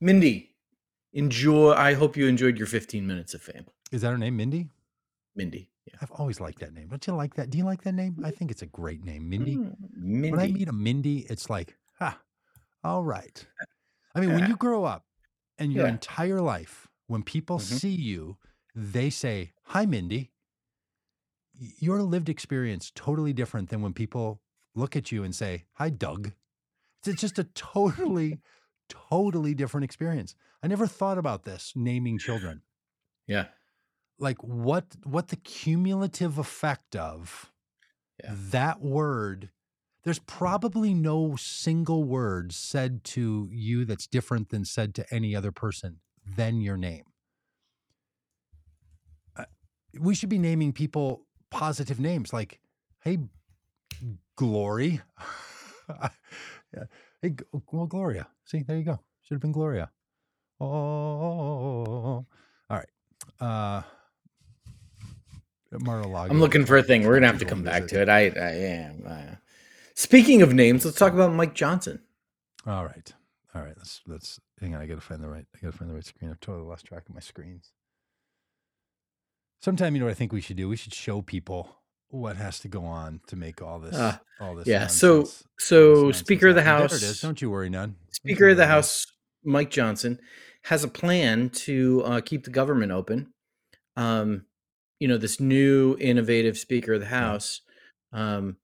[0.00, 0.51] Mindy,
[1.12, 1.72] enjoy.
[1.72, 3.66] I hope you enjoyed your 15 minutes of fame.
[3.90, 4.68] Is that her name, Mindy?
[5.36, 5.70] Mindy.
[5.86, 5.94] Yeah.
[6.00, 6.88] I've always liked that name.
[6.88, 7.50] Don't you like that?
[7.50, 8.16] Do you like that name?
[8.24, 9.56] I think it's a great name, Mindy.
[9.56, 10.30] Mm, Mindy.
[10.30, 12.20] When I meet a Mindy, it's like, ha,
[12.84, 13.44] all right.
[14.14, 15.04] I mean, when you grow up
[15.58, 15.92] and your Yeah.
[15.92, 17.62] entire life, when people Mhm.
[17.80, 18.38] see you,
[18.74, 20.32] they say, hi, Mindy.
[21.54, 24.40] Your lived experience totally different than when people
[24.74, 26.32] look at you and say, hi, Doug.
[27.04, 28.40] It's just a totally,
[28.88, 30.34] totally different experience.
[30.62, 32.62] I never thought about this naming children
[33.26, 33.46] yeah.
[34.18, 37.50] like what what the cumulative effect of
[38.22, 38.34] Yeah.
[38.34, 39.50] that word
[40.04, 45.52] there's probably no single word said to you that's different than said to any other
[45.52, 46.00] person
[46.36, 47.04] than your name
[49.36, 49.44] Uh,
[49.98, 52.60] we should be naming people positive names like
[53.04, 53.18] hey
[54.36, 55.00] glory
[55.88, 56.84] yeah.
[57.20, 57.34] hey
[57.72, 59.90] well gloria see there you go should have been gloria
[60.62, 62.26] all
[62.70, 62.88] right
[63.40, 63.82] uh
[65.80, 66.30] Mar-a-Lago.
[66.30, 67.06] I'm looking for a thing.
[67.06, 68.08] We're gonna have to come back to it.
[68.10, 69.04] I, I am.
[69.08, 69.36] Uh,
[69.94, 71.98] speaking of names, let's talk about Mike Johnson.
[72.66, 73.10] All right,
[73.54, 73.72] all right.
[73.78, 74.82] Let's let's hang on.
[74.82, 75.46] I gotta find the right.
[75.56, 76.30] I gotta find the right screen.
[76.30, 77.72] I've totally lost track of my screens.
[79.62, 80.68] Sometime you know what I think we should do.
[80.68, 81.74] We should show people
[82.08, 84.66] what has to go on to make all this Ah, all this.
[84.66, 84.88] Yeah.
[84.88, 86.62] So, nonsense- so nonsense Speaker of the.
[86.64, 86.90] House.
[86.90, 87.20] There it is.
[87.22, 87.96] Don't you worry, none.
[88.10, 88.66] Speaker of the.
[88.66, 89.06] House,
[89.42, 90.18] Mike Johnson,
[90.64, 93.32] has a plan to uh, keep the government open.
[93.96, 94.46] Um,
[95.00, 97.60] you know, this new innovative Speaker of the House,
[98.12, 98.56] um,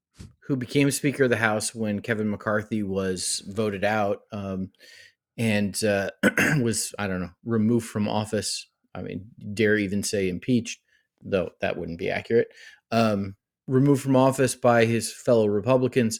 [0.47, 4.71] who became Speaker of the House when Kevin McCarthy was voted out um,
[5.37, 6.11] and uh,
[6.61, 8.67] was, I don't know, removed from office.
[8.95, 10.79] I mean, dare even say impeached,
[11.21, 12.47] though that wouldn't be accurate.
[12.91, 13.35] Um,
[13.67, 16.19] removed from office by his fellow Republicans.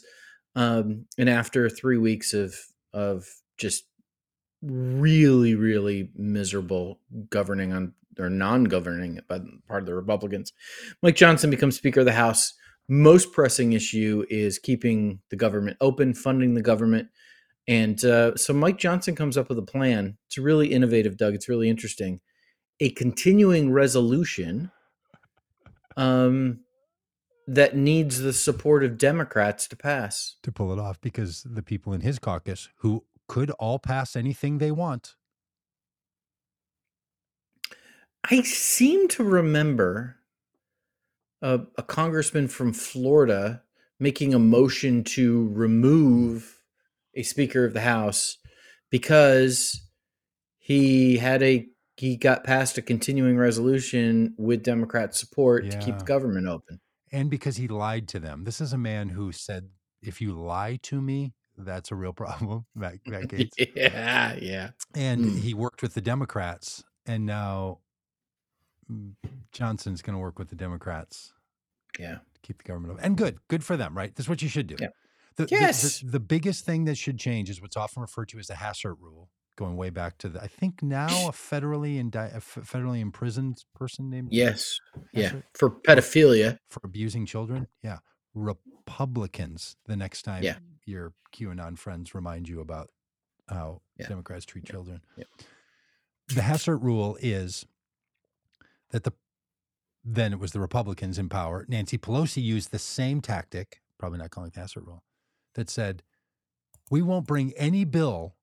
[0.54, 2.54] Um, and after three weeks of
[2.92, 3.26] of
[3.58, 3.84] just
[4.62, 7.00] really, really miserable
[7.30, 10.52] governing on or non-governing by part of the Republicans,
[11.02, 12.54] Mike Johnson becomes Speaker of the House.
[12.88, 17.08] Most pressing issue is keeping the government open, funding the government,
[17.68, 20.16] and uh, so Mike Johnson comes up with a plan.
[20.26, 21.34] It's really innovative, Doug.
[21.34, 22.20] It's really interesting.
[22.80, 24.72] A continuing resolution
[25.96, 26.60] um,
[27.46, 30.36] that needs the support of Democrats to pass.
[30.42, 34.58] to pull it off because the people in his caucus who could all pass anything
[34.58, 35.14] they want.
[38.28, 40.16] I seem to remember
[41.40, 43.62] a, a congressman from Florida
[44.00, 46.60] making a motion to remove
[47.14, 48.36] a Speaker of the House
[48.90, 49.80] because
[50.58, 56.04] he had a he got passed a continuing resolution with Democrat support to keep the
[56.04, 56.80] government open.
[57.12, 58.42] And because he lied to them.
[58.42, 59.68] This is a man who said,
[60.02, 63.50] if you lie to me, that's a real problem, Matt Gaetz.
[63.76, 64.70] yeah, yeah.
[64.94, 65.38] And Mm.
[65.38, 67.78] he worked with the Democrats, and now
[68.90, 69.12] mm,
[69.52, 71.32] Johnson's going to work with the Democrats
[71.98, 72.16] Yeah.
[72.34, 72.98] to keep the government.
[73.02, 74.14] And good, good for them, right?
[74.14, 74.76] That's what you should do.
[74.80, 74.88] Yeah.
[75.36, 76.00] The, the- Yes.
[76.00, 78.96] The, the, biggest thing that should change is what's often referred to as the Hastert
[79.00, 83.00] rule, going way back to the, I think now a federally indi- a f- federally
[83.00, 84.80] imprisoned person named Yes.
[85.12, 85.32] Yeah.
[85.54, 86.58] For pedophilia.
[86.68, 87.66] for abusing children.
[87.82, 87.98] Yeah.
[88.34, 90.56] Republicans, the next time Yeah.
[90.90, 92.90] Your QAnon friends remind you about
[93.48, 94.08] how Yeah.
[94.08, 95.00] Democrats treat children.
[95.16, 95.26] Yep.
[96.28, 97.64] The Hastert rule is
[98.90, 99.12] that the
[100.02, 101.66] then it was the Republicans in power.
[101.68, 105.04] Nancy Pelosi used the same tactic, probably not calling it the Hastert rule,
[105.54, 106.02] that said,
[106.90, 108.34] we won't bring any bill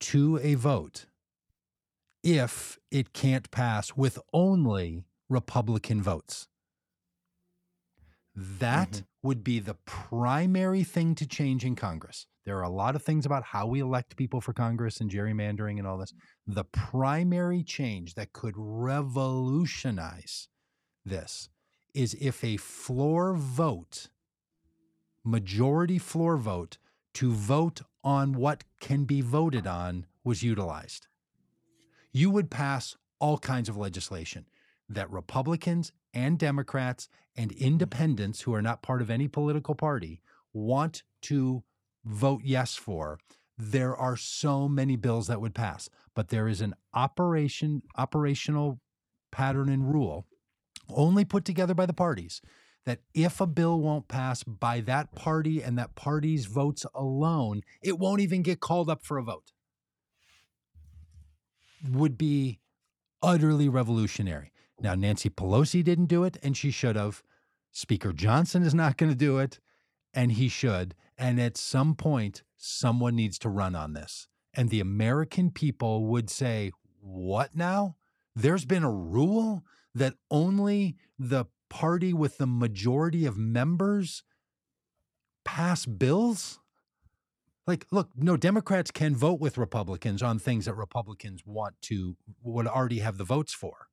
[0.00, 1.06] to a vote
[2.22, 6.48] if it can't pass with only Republican votes.
[8.36, 9.06] That Mhm.
[9.22, 12.26] would be the primary thing to change in Congress.
[12.44, 15.78] There are a lot of things about how we elect people for Congress and gerrymandering
[15.78, 16.12] and all this.
[16.46, 20.48] The primary change that could revolutionize
[21.04, 21.48] this
[21.94, 24.10] is if a floor vote,
[25.24, 26.78] majority floor vote,
[27.14, 31.08] to vote on what can be voted on was utilized.
[32.12, 34.46] You would pass all kinds of legislation
[34.88, 40.22] that Republicans and Democrats and independents who are not part of any political party
[40.54, 41.62] want to
[42.06, 43.18] vote yes for.
[43.58, 48.80] There are so many bills that would pass, but there is an operation operational
[49.30, 50.26] pattern and rule
[50.88, 52.40] only put together by the parties
[52.86, 57.98] that if a bill won't pass by that party and that party's votes alone, it
[57.98, 59.52] won't even get called up for a vote.
[61.90, 62.60] Would be
[63.20, 64.52] utterly revolutionary.
[64.80, 67.22] Now, Nancy Pelosi didn't do it, and she should have.
[67.72, 69.60] Speaker Johnson is not going to do it,
[70.14, 70.94] and he should.
[71.18, 74.28] And at some point, someone needs to run on this.
[74.54, 77.96] And the American people would say, What now?
[78.34, 79.64] There's been a rule
[79.94, 84.22] that only the party with the majority of members
[85.44, 86.58] pass bills?
[87.66, 92.66] Like, look, no, Democrats can vote with Republicans on things that Republicans want to, would
[92.66, 93.88] already have the votes for.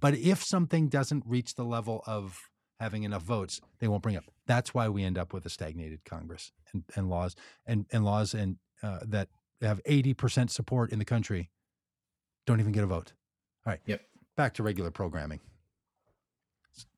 [0.00, 2.40] But if something doesn't reach the level of
[2.78, 4.24] having enough votes, they won't bring it up.
[4.46, 7.36] That's why we end up with a stagnated Congress and, and laws
[7.66, 9.28] and, and laws and uh, that
[9.60, 11.50] have 80% support in the country
[12.46, 13.12] don't even get a vote.
[13.66, 13.80] All right.
[13.86, 14.00] Yep.
[14.36, 15.40] Back to regular programming.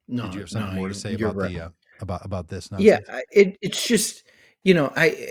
[0.09, 1.53] No, Did you have something no, more to say about right.
[1.53, 1.69] the uh,
[2.01, 2.69] about about this?
[2.79, 3.09] yeah nonsense?
[3.11, 4.25] I- it, it's just
[4.65, 5.29] you know i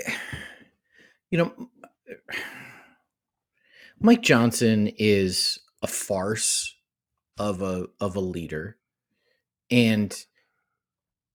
[1.30, 1.54] you know
[4.00, 6.76] mike johnson is a farce
[7.42, 8.78] of a of a leader.
[9.72, 10.14] And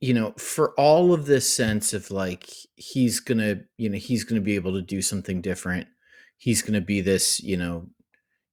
[0.00, 4.40] you know for all of this sense of like he's gonna you know he's gonna
[4.40, 5.88] be able to do something different.
[6.36, 7.86] He's gonna be this you know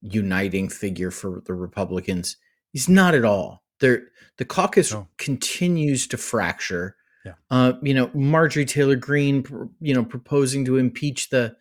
[0.01, 2.37] uniting figure for the republicans.
[2.71, 3.63] He's not at all.
[3.79, 4.03] There
[4.37, 5.07] the caucus No.
[5.17, 6.95] continues to fracture.
[7.25, 7.33] Yeah.
[7.51, 11.55] uh you know marjorie taylor greene pr- you know proposing to impeach the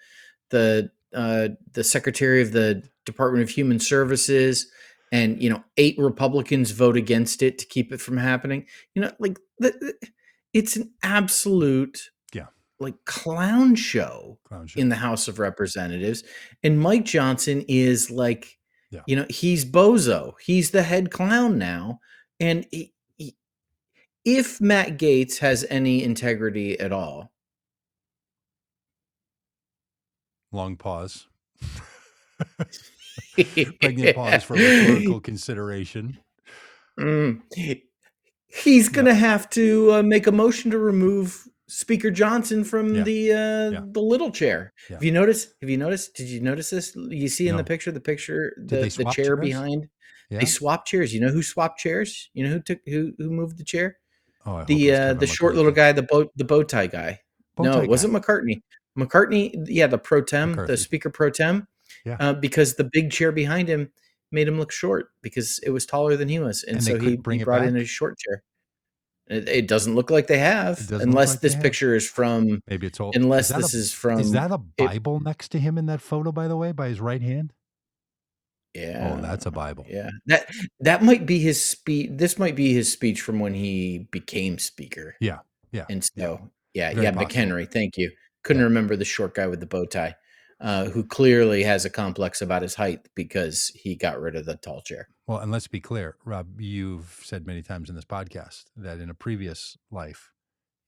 [0.51, 4.67] the uh the secretary of the department of human services
[5.13, 9.13] and you know eight republicans vote against it to keep it from happening you know
[9.21, 10.09] like the, the-
[10.53, 12.47] it's an absolute Yeah.
[12.81, 14.81] like clown show Clown show.
[14.81, 16.25] in the House of Representatives.
[16.63, 18.59] And Mike Johnson is like,
[18.91, 19.01] Yeah.
[19.07, 20.35] you know, he's bozo.
[20.45, 22.01] He's the head clown now.
[22.39, 23.35] And he, he-
[24.27, 27.33] if Matt Gaetz has any integrity at all,
[30.53, 31.29] Long pause.
[33.81, 36.19] Pregnant pause for rhetorical consideration.
[36.99, 37.41] Mm.
[38.47, 43.03] he's going to have to uh, make a motion to remove Speaker Johnson from Yeah.
[43.03, 43.81] the uh, Yeah.
[43.87, 44.73] the little chair.
[44.91, 44.97] Yeah.
[44.97, 45.55] Have you noticed?
[45.63, 46.15] Have you noticed?
[46.15, 46.95] Did you notice this?
[46.95, 49.41] You see in the picture, the picture, the, the chair chairs?
[49.41, 49.89] behind.
[50.29, 50.41] Yeah.
[50.41, 51.15] They swapped chairs.
[51.15, 52.29] You know who swapped chairs?
[52.35, 53.97] You know who took who who moved the chair?
[54.45, 57.21] Oh, I The uh, the short little guy, the bow the bow tie guy.
[57.57, 58.61] Bow no, tie it wasn't McCartney.
[58.99, 60.73] McCartney, yeah, the pro tem, McCarthy.
[60.73, 61.67] the speaker pro tem.
[62.05, 62.17] Yeah.
[62.19, 63.91] Uh, because the big chair behind him
[64.31, 67.07] made him look short because it was taller than he was, and, And so he,
[67.11, 68.43] he it brought in a short chair.
[69.29, 72.61] It, it doesn't look like they have, It unless like this picture is from.
[72.69, 73.13] Maybe it's all.
[73.15, 74.19] Unless that this a- is from.
[74.21, 76.89] Is that a it- Bible next to him in that photo, by the way, by
[76.89, 77.53] his right hand?
[78.75, 79.15] yeah.
[79.17, 79.85] Oh, that's a Bible.
[79.89, 80.47] Yeah, that
[80.81, 82.11] that might be his speech.
[82.13, 85.15] This might be his speech from when he became speaker.
[85.21, 85.39] Yeah.
[85.73, 87.31] Yeah, and so yeah, Very yeah, possible.
[87.33, 87.71] McHenry.
[87.71, 88.11] Thank you.
[88.45, 88.65] Couldn't Yeah.
[88.65, 90.15] remember the short guy with the bow tie,
[90.63, 94.57] uh, who clearly has a complex about his height because he got rid of the
[94.57, 95.09] tall chair.
[95.27, 99.11] Well, and let's be clear, Robb, you've said many times in this podcast that in
[99.11, 100.31] a previous life,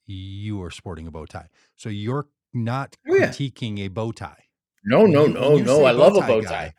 [0.06, 1.48] you were sporting a bow tie.
[1.76, 3.28] So you're not Oh, yeah.
[3.28, 4.44] critiquing a bow tie.
[4.84, 5.84] No, no, no, no.
[5.84, 6.74] I love a tie bow guy, tie.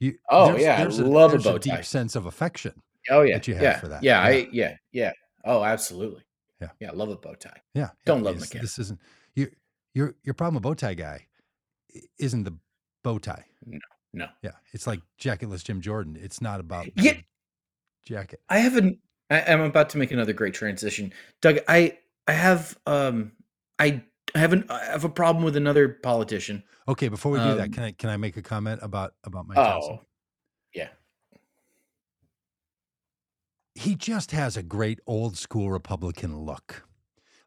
[0.00, 2.72] You, Oh, there's- yeah, I there's love a bow deep sense of affection.
[3.10, 4.02] Oh yeah, that you have yeah, for that.
[4.02, 4.26] Yeah, Yeah.
[4.36, 5.12] I yeah, yeah.
[5.44, 6.22] Oh, absolutely.
[6.60, 6.68] Yeah.
[6.80, 6.90] yeah.
[6.92, 7.60] Love a bow tie.
[7.74, 8.62] Yeah, Don't love McKenna.
[8.62, 9.00] This isn't
[9.34, 9.48] your
[9.94, 11.26] your your problem bow tie guy
[12.18, 12.56] isn't the
[13.04, 13.44] bow tie.
[13.64, 13.78] No,
[14.12, 14.26] no.
[14.42, 16.16] Yeah, it's like jacketless Jim Jordan.
[16.20, 17.14] It's not about Yeah.
[18.04, 18.40] jacket.
[18.48, 18.98] I haven't.
[19.30, 21.12] I, I'm about to make another great transition,
[21.42, 21.58] Doug.
[21.68, 23.32] I I have um
[23.78, 24.02] I
[24.34, 26.62] I haven't I have a problem with another politician.
[26.86, 29.46] Okay, before we do that, Um, can I can I make a comment about about
[29.46, 29.98] Mike Johnson?
[30.00, 30.06] Oh,
[30.74, 30.88] yeah.
[33.74, 36.84] he just has a great old school Republican look.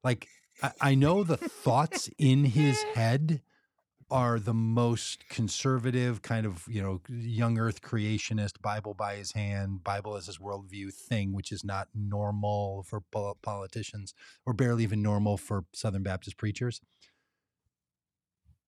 [0.04, 0.28] Like
[0.64, 3.42] I, I know the thoughts in his head
[4.12, 9.84] are the most conservative kind of you know young earth creationist bible by his hand
[9.84, 13.02] bible as his worldview thing which is not normal for
[13.42, 14.14] politicians
[14.46, 16.82] or barely even normal for southern baptist preachers.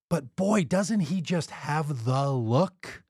[0.10, 3.04] But boy doesn't he just have the look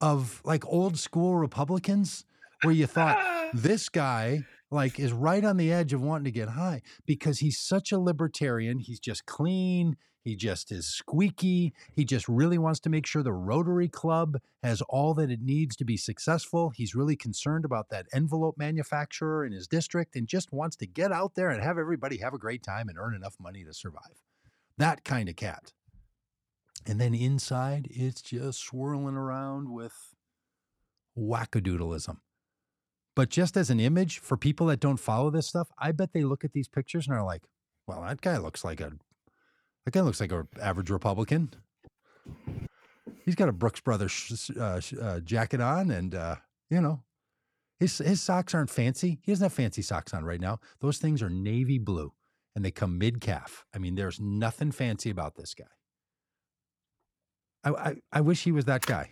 [0.00, 2.24] of like old school republicans
[2.62, 3.18] where you thought
[3.54, 7.58] this guy like is right on the edge of wanting to get high because he's
[7.58, 12.90] such a libertarian he's just clean he just is squeaky he just really wants to
[12.90, 16.70] make sure the rotary club has all that it needs to be successful.
[16.70, 21.12] He's really concerned about that envelope manufacturer in his district and just wants to get
[21.12, 24.22] out there and have everybody have a great time and earn enough money to survive.
[24.76, 25.72] That kind of cat.
[26.86, 30.14] And then inside it's just swirling around with
[31.18, 32.18] wackadoodleism.
[33.16, 36.22] But just as an image for people that don't follow this stuff, I bet they
[36.22, 37.48] look at these pictures and are like,
[37.86, 38.92] "Well, that guy looks like a
[39.84, 41.50] that guy looks like an average Republican.
[43.24, 46.36] He's got a Brooks Brothers sh- uh, sh- uh, jacket on, and uh,
[46.68, 47.02] you know,
[47.78, 49.20] his his socks aren't fancy.
[49.22, 50.58] He doesn't have fancy socks on right now.
[50.80, 52.12] Those things are navy blue,
[52.54, 53.64] and they come mid calf.
[53.74, 55.64] I mean, there's nothing fancy about this guy.
[57.64, 59.10] I, I I wish he was that guy.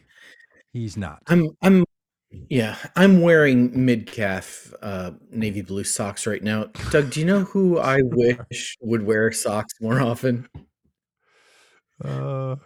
[0.73, 1.23] He's not.
[1.29, 1.85] I'm I'm
[2.31, 6.65] yeah, I'm wearing mid calf uh, navy blue socks right now.
[6.91, 10.49] Doug, do you know who I wish would wear socks more often?
[12.05, 12.57] Uh,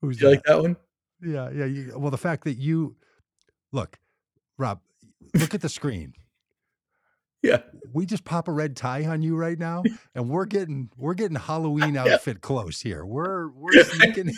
[0.00, 0.76] who's Do you like that one?
[1.22, 1.64] Yeah, yeah.
[1.66, 2.96] You, well, the fact that you
[3.72, 3.98] look,
[4.58, 4.80] Robb,
[5.34, 6.14] look at the screen.
[7.42, 7.62] Yeah.
[7.94, 9.82] We just pop a red tie on you right now,
[10.14, 12.16] and we're getting we're getting Halloween Yeah.
[12.16, 13.06] outfit close here.
[13.06, 14.34] We're we're sneaking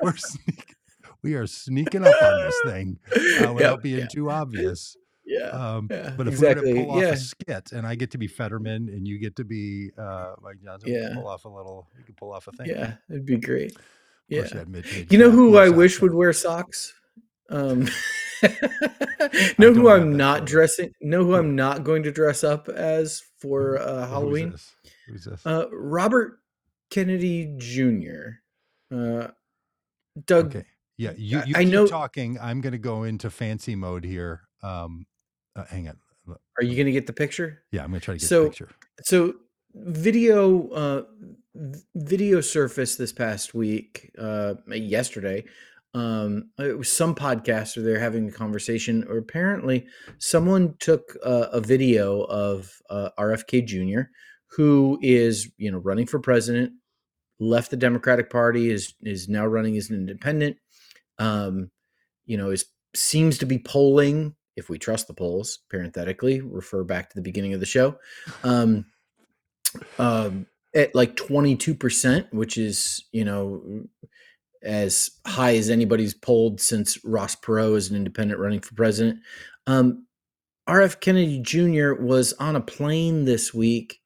[0.00, 0.76] we're sneak,
[1.22, 2.98] we are sneaking up on this thing
[3.44, 4.96] uh, without yeah, being yeah, too obvious.
[5.24, 6.72] yeah, Um, yeah, but if we're exactly.
[6.72, 9.18] going to pull off yeah, a skit, and I get to be Fetterman, and you
[9.18, 11.14] get to be uh, Mike Johnson, we can Yeah.
[11.14, 11.88] pull off a little.
[11.96, 12.68] We can pull off a thing.
[12.68, 13.76] yeah, it'd be great.
[14.28, 16.92] Yeah, you you know who I wish would wear socks?
[17.48, 17.86] Um,
[19.58, 20.92] know who I'm not dressing?
[21.00, 24.50] Know who I'm not going to dress up as for uh, Who's Halloween?
[24.50, 24.74] this?
[25.06, 25.46] Who's this?
[25.46, 26.40] Uh, Robert
[26.90, 28.40] Kennedy Jr.
[28.94, 29.28] Uh,
[30.26, 30.64] Doug, Okay.
[30.98, 32.38] Yeah, you, you I keep know- talking.
[32.40, 34.42] I'm going to go into fancy mode here.
[34.62, 35.06] Um,
[35.54, 35.98] uh, hang on.
[36.58, 37.62] are you going to get the picture?
[37.70, 38.70] Yeah, I'm going to try to get So- the picture.
[39.02, 39.34] So,
[39.74, 41.02] video uh,
[41.94, 45.44] video surfaced this past week, uh, yesterday.
[45.94, 49.86] Um, it was some podcaster they're having a conversation, or apparently
[50.18, 54.08] someone took uh, a video of uh, RFK Jr.,
[54.50, 56.72] who is you know running for president,
[57.38, 60.56] left the Democratic Party, is is now running as an independent.
[61.18, 61.70] Um,
[62.24, 65.60] you know, is seems to be polling, if we trust the polls.
[65.70, 67.98] Parenthetically, refer back to the beginning of the show.
[68.42, 68.86] Um,
[69.98, 73.86] um, at like 22%, which is, you know,
[74.62, 79.20] as high as anybody's polled since Ross Perot is an independent running for president.
[79.66, 80.06] Um,
[80.68, 81.94] RF Kennedy Jr.
[81.94, 84.00] was on a plane this week,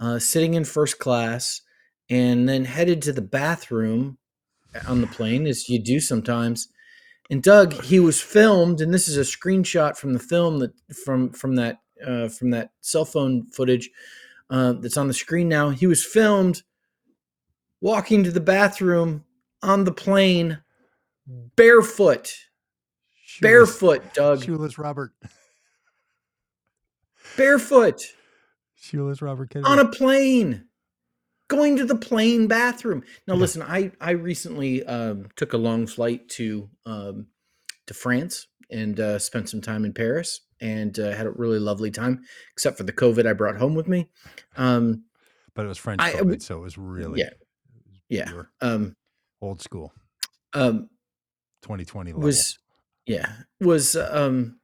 [0.00, 1.62] uh, sitting in first class,
[2.08, 4.18] and then headed to the bathroom
[4.88, 6.68] on the plane, as you do sometimes.
[7.30, 10.72] And Doug, he was filmed, and this is a screenshot from the film that
[11.04, 13.88] from from that uh, from that cell phone footage
[14.50, 15.70] uh, that's on the screen now.
[15.70, 16.62] He was filmed
[17.80, 19.24] walking to the bathroom
[19.62, 20.58] on the plane,
[21.56, 22.34] barefoot,
[23.24, 25.12] Shoeless- barefoot, Doug, Shoeless Robert.
[27.36, 28.02] barefoot
[28.74, 29.70] Shoeless Robert Kennedy.
[29.70, 30.64] on a plane,
[31.50, 33.02] going to the plane bathroom.
[33.26, 33.40] Now, Yeah.
[33.40, 37.26] listen, I I recently um, took a long flight to um,
[37.86, 41.90] to France and uh, spent some time in Paris and uh, had a really lovely
[41.90, 42.22] time.
[42.52, 44.08] Except for the COVID I brought home with me.
[44.56, 45.04] Um,
[45.54, 47.30] but it was French I- COVID, so it was really Yeah.
[48.08, 48.42] Yeah.
[48.60, 48.94] Um,
[49.42, 49.92] old school,
[50.54, 50.88] um,
[51.62, 52.22] 2020 level.
[52.24, 52.58] was
[53.06, 54.59] yeah was um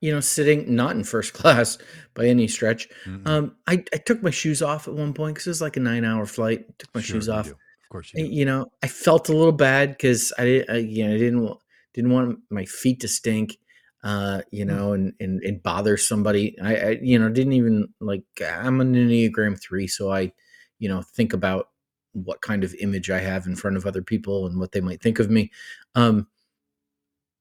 [0.00, 1.78] you know sitting not in first class
[2.14, 3.26] by any stretch Mm-mm.
[3.26, 5.80] um i, I took my shoes off at one point because it was like a
[5.80, 7.52] nine hour flight took my Sure shoes off do.
[7.52, 11.06] Of course you you know i felt a little bad because i didn't I, you
[11.08, 11.56] know, I didn't
[11.94, 13.58] didn't want my feet to stink
[14.04, 14.68] uh you Mm.
[14.68, 18.94] know and, and and bother somebody I, I you know didn't even like i'm an
[18.94, 20.32] enneagram three so i
[20.78, 21.70] you know think about
[22.12, 25.02] what kind of image i have in front of other people and what they might
[25.02, 25.50] think of me
[25.94, 26.26] um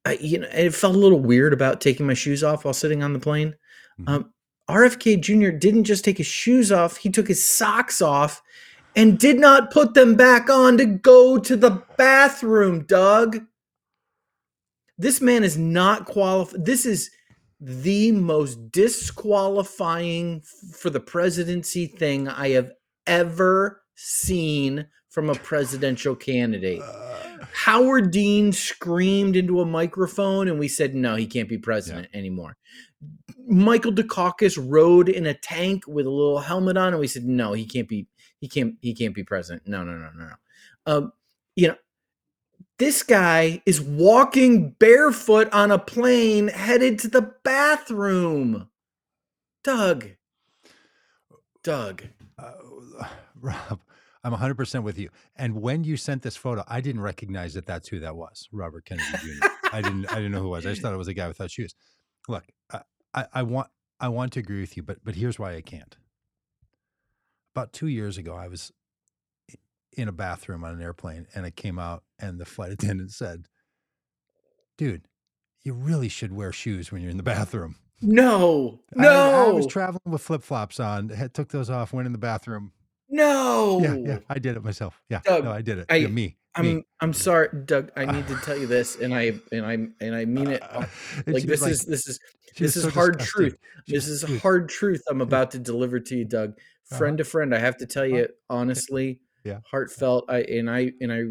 [0.06, 3.04] I, you know, it felt a little weird about taking my shoes off while sitting
[3.04, 3.56] on the plane.
[4.02, 4.10] Mhm.
[4.10, 4.34] Um,
[4.70, 5.50] RFK Jr.
[5.50, 8.42] didn't just take his shoes off; he took his socks off
[8.96, 12.86] and did not put them back on to go to the bathroom.
[12.86, 13.42] Doug,
[14.98, 16.66] this man is not qualified.
[16.66, 17.12] This is
[17.60, 20.42] the most disqualifying
[20.74, 22.72] for the presidency thing I have
[23.08, 26.82] ever seen from a presidential candidate.
[26.82, 32.10] Uh, Howard Dean screamed into a microphone, and we said, no, he can't be president
[32.14, 32.58] anymore.
[33.48, 37.54] Michael Dukakis rode in a tank with a little helmet on, and we said, no,
[37.54, 38.08] he can't be,
[38.42, 39.66] he can't, he can't be president.
[39.66, 40.34] No, no, no, no, no.
[40.86, 41.14] Um,
[41.56, 41.78] you know,
[42.78, 48.68] this guy is walking barefoot on a plane headed to the bathroom.
[49.64, 50.10] Doug.
[51.64, 52.04] Doug.
[52.38, 52.52] uh,
[53.40, 53.80] Robb,
[54.26, 55.10] I'm 100% with you.
[55.36, 58.84] And when you sent this photo, I didn't recognize that that's who that was, Robert
[58.84, 59.48] Kennedy Jr.
[59.72, 60.66] I didn't I didn't know who it was.
[60.66, 61.76] I just thought it was a guy without shoes.
[62.28, 62.82] Look, I,
[63.14, 63.68] I, I want
[64.00, 65.96] I want to agree with you, but but here's why I can't.
[67.56, 68.72] About 2 years ago, I was
[69.94, 73.46] in a bathroom on an airplane and I came out and the flight attendant said,
[74.76, 75.08] "Dude,
[75.64, 77.76] you really should wear shoes when you're in the bathroom."
[78.96, 81.10] No, I- I, was traveling with flip flops on.
[81.10, 81.94] Had, took those off.
[81.94, 82.72] Went in the bathroom.
[83.10, 83.82] No.
[83.82, 85.02] Yeah, yeah, I did it myself.
[85.10, 85.86] Yeah, Doug, no, I did it.
[85.90, 86.38] I- yeah, me.
[86.58, 86.84] I'm me.
[87.02, 87.92] I'm sorry, Doug.
[87.98, 90.64] I need to tell you this, and I and I and I mean it.
[90.64, 90.86] Uh,
[91.28, 92.20] like this was is this is
[92.58, 93.42] this so is hard disgusting.
[93.50, 93.58] truth.
[93.88, 95.02] This is hard truth.
[95.10, 96.52] I'm about to deliver to you, Doug.
[96.52, 96.98] Uh-huh.
[96.98, 99.60] Friend to friend, I have to tell you honestly, Yeah.
[99.70, 100.26] heartfelt.
[100.30, 101.22] I and I and I.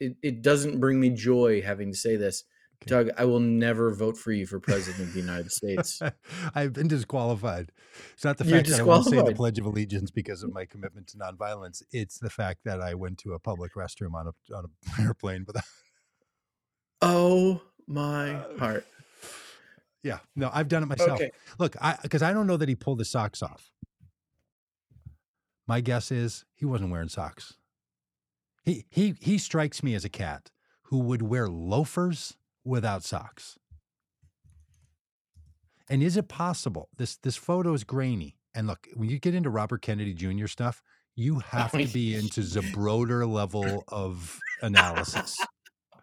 [0.00, 2.44] It, it doesn't bring me joy having to say this,
[2.82, 2.90] Okay.
[2.90, 3.10] Doug.
[3.16, 6.00] I will never vote for you for president of the United States.
[6.54, 7.72] I've been disqualified.
[8.12, 9.34] It's not the fact that I won't say the.
[9.34, 11.82] Pledge of Allegiance because of my commitment to nonviolence.
[11.90, 14.70] It's the fact that I went to a public restroom on a on an
[15.04, 15.64] airplane without.
[17.00, 18.86] Oh my uh, heart.
[20.02, 21.20] Yeah, no, I've done it myself.
[21.20, 21.30] Okay.
[21.58, 23.70] Look, I because I don't know that he pulled his socks off.
[25.66, 27.54] My guess is he wasn't wearing socks.
[28.64, 30.50] He he he strikes me as a cat
[30.84, 32.36] who would wear loafers
[32.66, 33.56] without socks.
[35.88, 36.88] And is it possible?
[36.96, 38.36] This this photo is grainy.
[38.54, 40.46] And look, when you get into Robert Kennedy Jr.
[40.46, 40.82] stuff,
[41.14, 45.36] you have to be into Zapruder level of analysis.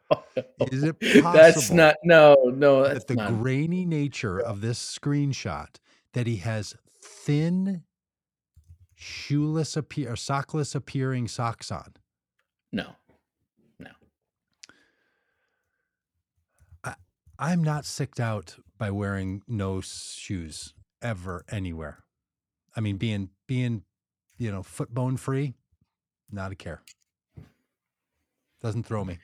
[0.72, 1.32] Is it possible?
[1.32, 2.84] That's not no no.
[2.84, 3.41] That's that the not.
[3.41, 5.68] grainy nature of this screenshot
[6.14, 7.84] that he has thin
[8.95, 11.93] shoeless appear or sockless appearing socks on
[12.74, 12.88] no.
[17.44, 22.04] I'm not sicked out by wearing no shoes ever anywhere.
[22.76, 23.84] I mean being being
[24.38, 25.54] you know foot bone free
[26.32, 26.82] not a care.
[28.62, 29.20] Doesn't throw me.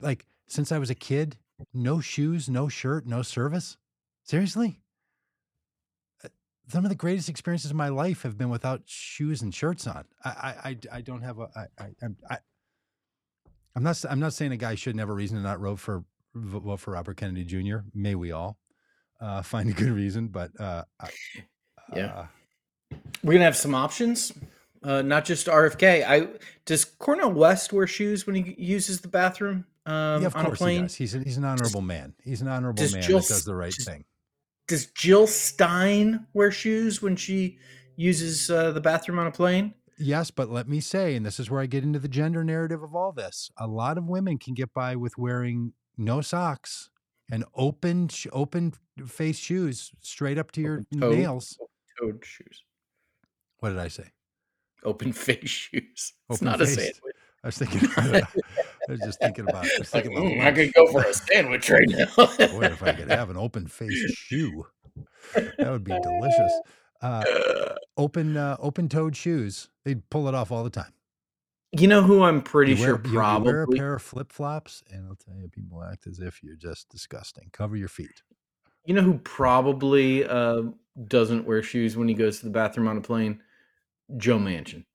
[0.00, 1.36] Like since i was a kid
[1.74, 3.76] no shoes no shirt no service?
[4.24, 4.80] Seriously?
[6.24, 6.28] Uh,
[6.68, 10.04] some of the greatest experiences of my life have been without shoes and shirts on.
[10.24, 10.30] I
[10.64, 12.38] i i, don't have a i i I'm- I,
[13.76, 14.02] I'm not.
[14.10, 16.02] I'm not saying a guy shouldn't have a reason to not vote for
[16.34, 17.78] vote for Robert Kennedy Jr.
[17.94, 18.58] May we all
[19.20, 20.84] uh, find a good reason, but uh,
[21.94, 22.26] Yeah.
[22.92, 24.32] uh, We're gonna have some options,
[24.82, 26.04] uh, not just RFK.
[26.06, 26.28] I
[26.64, 30.48] does Cornel West wear shoes when he uses the bathroom um, yeah, of on a
[30.48, 30.94] course he does.
[30.94, 32.14] He's an, he's an honorable man.
[32.22, 34.04] He's an honorable does man Jill that does the right does- thing.
[34.66, 37.56] Does Jill Stein wear shoes when she
[37.96, 39.72] uses uh, the bathroom on a plane?
[39.98, 42.82] Yes, but let me say, and this is where I get into the gender narrative
[42.82, 43.50] of all this.
[43.56, 46.88] A lot of women can get by with wearing no socks
[47.30, 48.72] and open open
[49.06, 51.58] face shoes straight up to your nails.
[52.00, 52.62] Toed shoes,
[53.58, 54.10] What did I say?
[54.84, 55.82] open face shoes.
[55.92, 56.94] It's Open not a sandwich.
[57.44, 57.88] I was thinking.
[57.96, 58.22] I
[58.92, 59.64] was just thinking about.
[59.64, 62.06] I was Like, about "Mm, I could go for a sandwich right now.
[62.16, 64.66] Boy, if I could have an open face shoe,
[65.34, 66.52] that would be delicious.
[67.02, 67.22] Uh,
[67.96, 70.92] open uh, open toed shoes, they'd pull it off all the time.
[71.72, 74.02] You know who I'm pretty You wear, sure you- you wear a probably pair of
[74.02, 77.50] flip flops, and I'll tell you, people act as if you're just disgusting.
[77.52, 78.22] Cover your feet.
[78.86, 80.62] You know who probably uh,
[81.06, 83.42] doesn't wear shoes when he goes to the bathroom on a plane?
[84.16, 84.86] Joe Manchin,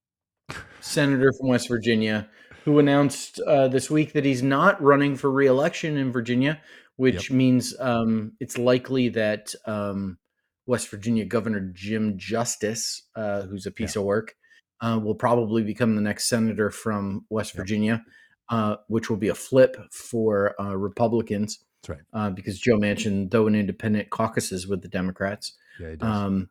[0.79, 2.27] senator from West Virginia,
[2.65, 6.59] who announced uh, this week that he's not running for reelection in Virginia,
[6.95, 7.37] which Yep.
[7.37, 10.17] means um, it's likely that um,
[10.65, 14.35] West Virginia Governor Jim Justice, uh, who's a piece of work,
[14.83, 17.55] uh, will probably become the next senator from West.
[17.55, 18.03] Virginia,
[18.49, 21.99] uh, which will be a flip for uh, Republicans That's right.
[22.13, 25.53] uh, because Joe Manchin, though an independent, caucuses with the Democrats.
[25.79, 26.07] Yeah, he does.
[26.07, 26.49] Um,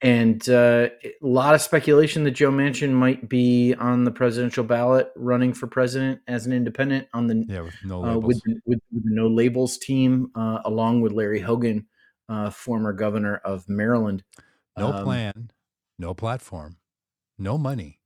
[0.00, 5.12] and uh, a lot of speculation that Joe Manchin might be on the presidential ballot,
[5.14, 8.24] running for president as an independent on the yeah, with no uh, labels.
[8.24, 11.86] with, with with the No Labels team, uh, along with Larry Hogan,
[12.28, 14.24] uh, former governor of Maryland.
[14.76, 15.50] no um, plan,
[16.00, 16.78] no platform,
[17.38, 18.00] no money,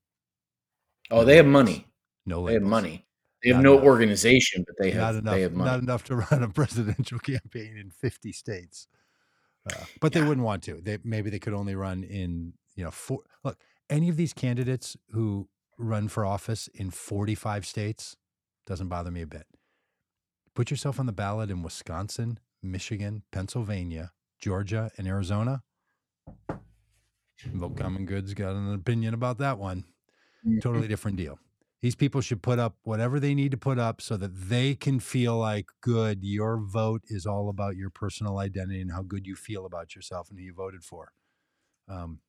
[1.10, 1.86] Oh, they have money.
[2.24, 2.48] no labels.
[2.48, 3.06] They have money.
[3.42, 3.84] They have Not no enough.
[3.86, 5.34] organization, but they have enough.
[5.34, 5.70] they have money.
[5.70, 8.88] Not enough to run a presidential campaign in fifty states.
[9.70, 10.28] Uh, but they Yeah.
[10.28, 10.80] wouldn't want to.
[10.80, 13.20] They maybe they could only run in you know four.
[13.44, 13.58] Look,
[13.90, 15.48] any of these candidates who
[15.78, 18.16] run for office in forty-five states
[18.66, 19.46] doesn't bother me a bit.
[20.54, 25.62] Put yourself on the ballot in Wisconsin, Michigan, Pennsylvania, Georgia, and Arizona.
[27.44, 29.84] Vote Common Goods got an opinion about that one
[30.46, 30.60] Mhm.
[30.62, 31.38] totally different deal.
[31.82, 34.98] These people should put up whatever they need to put up so that they can
[35.00, 36.24] feel like good.
[36.24, 40.30] Your vote is all about your personal identity and how good you feel about yourself
[40.30, 41.12] and who you voted for.
[41.88, 42.20] Um,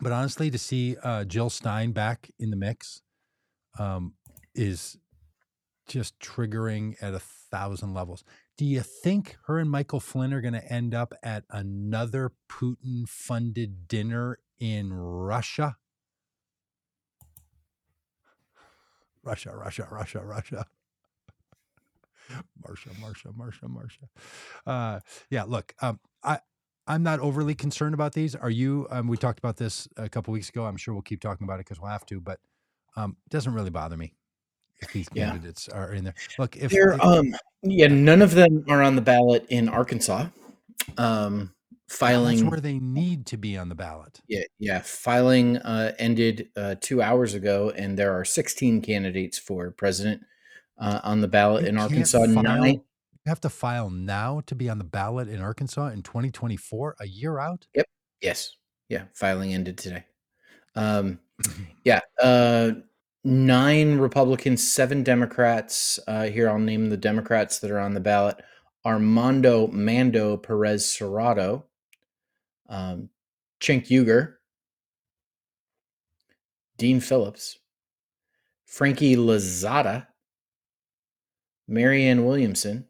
[0.00, 3.02] but honestly, to see uh, Jill Stein back in the mix
[3.78, 4.14] um,
[4.54, 4.98] is
[5.86, 8.24] just triggering at a thousand levels.
[8.58, 13.08] Do you think her and Michael Flynn are going to end up at another Putin
[13.08, 15.76] funded dinner in Russia?
[19.22, 20.66] Russia, Russia, Russia, Russia.
[22.60, 24.08] Marsha, Marsha, Marsha, Marsha.
[24.66, 25.00] Uh,
[25.30, 26.40] yeah, look, um, I,
[26.88, 28.34] I'm not overly concerned about these.
[28.34, 28.88] Are you?
[28.90, 30.66] Um, we talked about this a couple weeks ago.
[30.66, 32.20] I'm sure we'll keep talking about it because we'll have to.
[32.20, 32.40] But
[32.96, 34.14] um, it doesn't really bother me
[34.80, 35.30] if these Yeah.
[35.30, 36.14] candidates are in there.
[36.38, 40.26] Look, if, They're if- um yeah, none of them are on the ballot in Arkansas.
[40.96, 41.52] Um
[41.88, 44.20] that's filing where they need to be on the ballot.
[44.28, 49.70] yeah, yeah, filing uh ended uh 2 hours ago and there are 16 candidates for
[49.70, 50.22] president
[50.78, 52.18] uh on the ballot You in Arkansas.
[52.26, 56.02] file- Nine You have to file now to be on the ballot in Arkansas in
[56.02, 57.66] 2024, a year out.
[57.74, 57.86] Yep.
[58.20, 58.56] Yes.
[58.88, 60.04] Yeah, filing ended today.
[60.74, 61.18] Um
[61.84, 62.72] yeah, uh
[63.28, 65.98] nine Republicans, seven Democrats.
[66.06, 68.42] Uh here I'll name the Democrats that are on the ballot.
[68.84, 71.64] Armando Mando Perez Serrato,
[72.68, 73.10] um,
[73.60, 74.34] Cenk Uygur,
[76.78, 77.58] Dean Phillips,
[78.64, 80.06] Frankie Lozada,
[81.66, 82.86] Marianne Williamson,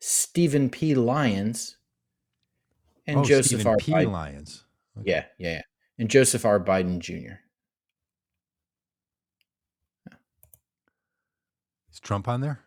[0.00, 0.94] Stephen P.
[0.94, 1.76] Lyons,
[3.06, 3.76] and oh, Joseph Stephen R.
[3.76, 3.92] P.
[3.92, 4.12] Biden.
[4.12, 4.64] Lyons.
[4.98, 5.10] Okay.
[5.10, 5.62] Yeah, yeah, yeah.
[5.98, 6.58] And Joseph R.
[6.58, 7.34] Biden Jr.
[11.96, 12.60] Is Trump on there?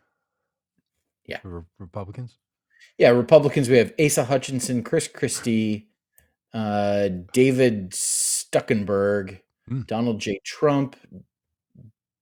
[1.24, 1.38] Yeah.
[1.44, 2.38] Re- Republicans?
[2.98, 5.88] Yeah, Republicans, we have Asa Hutchinson, Chris Christie,
[6.52, 9.82] uh, David Stuckenberg, Hmm.
[9.82, 10.40] Donald J.
[10.44, 10.96] Trump,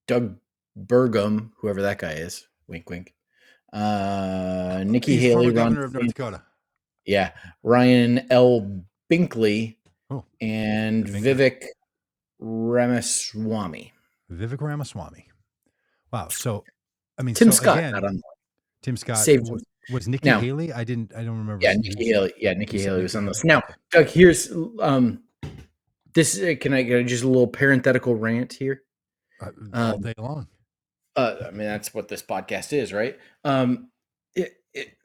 [0.06, 0.36] Doug
[0.78, 2.46] Burgum, whoever that guy is.
[2.66, 3.14] Wink, wink.
[3.72, 6.42] Uh, Nikki He's Haley, Ron governor of North Dakota.
[7.06, 7.32] yeah,
[7.62, 8.82] Ryan L.
[9.11, 9.76] Binkley,
[10.11, 11.06] Oh, and.
[11.06, 11.64] Vivek
[12.38, 13.94] Ramaswamy.
[14.30, 15.28] Vivek Ramaswamy.
[16.12, 16.28] Wow.
[16.28, 16.64] So,
[17.19, 18.21] I mean, Tim so Scott, again, not on.
[18.83, 20.73] Tim Scott saved was, was Nikki Now- Haley.
[20.73, 21.12] I didn't.
[21.14, 21.59] I don't remember.
[21.61, 22.33] Yeah, Nikki Haley.
[22.39, 23.45] Yeah, Nikki Haley was on this.
[23.45, 25.23] Now, Doug, here's um,
[26.14, 26.41] this.
[26.41, 28.83] Uh, can I get just a little parenthetical rant here?
[29.41, 30.47] Uh, all um, day long.
[31.16, 33.19] Uh, I mean, that's what this podcast is, right?
[33.45, 33.91] Um,
[34.37, 34.97] it, it,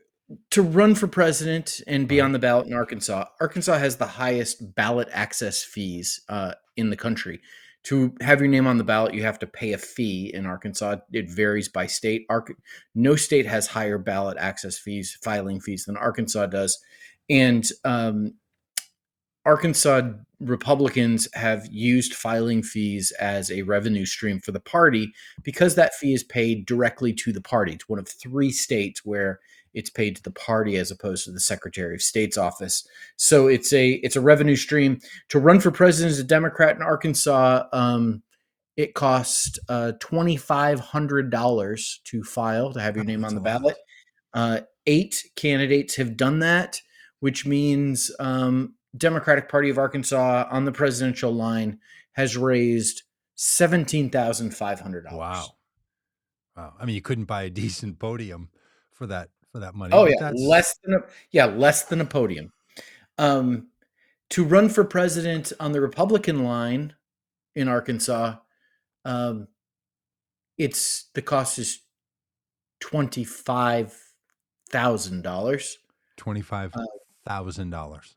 [0.52, 4.76] to run for president and be on the ballot in Arkansas, Arkansas has the highest
[4.76, 7.42] ballot access fees uh, in the country.
[7.84, 10.98] To have your name on the ballot, you have to pay a fee in Arkansas.
[11.12, 12.26] It varies by state.
[12.96, 16.82] No state has higher ballot access fees, filing fees than Arkansas does.
[17.30, 18.36] And um,
[19.46, 25.14] Arkansas Republicans have used filing fees as a revenue stream for the party
[25.44, 27.74] because that fee is paid directly to the party.
[27.74, 29.40] It's one of three states where
[29.74, 32.88] it's paid to the party as opposed to the Secretary of State's office.
[33.16, 35.00] So it's a it's a revenue stream.
[35.30, 38.22] To run for president as a Democrat in Arkansas, um,
[38.78, 43.42] it costs uh, twenty five hundred dollars to file to have your name on the
[43.42, 43.78] ballot.
[44.34, 46.82] Uh, eight candidates have done that,
[47.20, 51.80] which means um, Democratic Party of Arkansas on the presidential line
[52.14, 53.04] has raised
[53.36, 55.20] seventeen thousand five hundred dollars.
[55.20, 55.46] Wow.
[56.56, 56.74] Wow.
[56.80, 58.50] I mean, you couldn't buy a decent podium
[58.92, 59.94] for that for that money.
[59.94, 61.00] Oh but yeah, that's- less than a
[61.32, 62.52] yeah, less than a podium.
[63.18, 63.68] Um,
[64.32, 66.96] to run for president on the Republican line
[67.56, 68.36] in Arkansas,
[69.06, 69.48] um,
[70.58, 71.82] it's the cost is
[72.80, 73.96] twenty five
[74.70, 75.78] thousand dollars.
[76.18, 76.74] Twenty five
[77.26, 78.16] thousand dollars.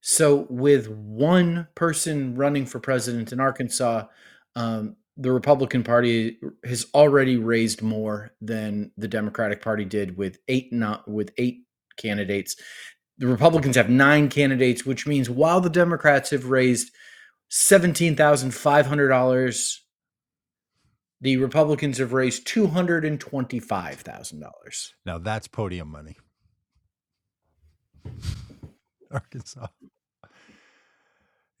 [0.00, 4.06] So, with one person running for president in Arkansas,
[4.56, 10.72] um, the Republican Party has already raised more than the Democratic Party did with eight
[10.72, 11.64] not with eight
[11.96, 12.56] candidates.
[13.18, 16.90] The Republicans have nine candidates, which means while the Democrats have raised
[17.48, 19.84] seventeen thousand five hundred dollars,
[21.20, 24.92] the Republicans have raised two hundred and twenty-five thousand dollars.
[25.06, 26.16] Now that's podium money.
[29.12, 29.68] Arkansas.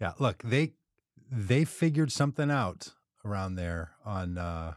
[0.00, 0.72] Yeah, look, they
[1.30, 2.92] they figured something out
[3.24, 4.74] around there on uh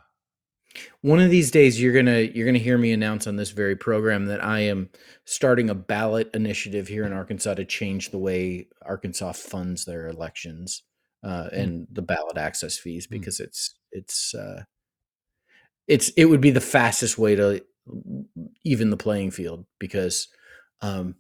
[1.02, 3.52] One of these days you're going to you're going to hear me announce on this
[3.52, 4.90] very program that I am
[5.26, 10.84] starting a ballot initiative here in Arkansas to change the way Arkansas funds their elections
[11.24, 13.12] uh, and the ballot access fees Mm.
[13.12, 14.64] because it's it's uh,
[15.88, 17.64] it's it would be the fastest way to
[18.64, 20.28] even the playing field because
[20.82, 21.16] um,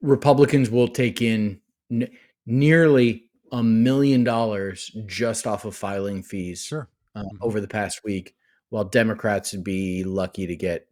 [0.00, 2.08] Republicans will take in n-
[2.46, 6.88] nearly a million dollars just off of filing fees sure.
[7.14, 7.38] uh, Mhm.
[7.40, 8.34] over the past week,
[8.70, 10.86] while Democrats would be lucky to get,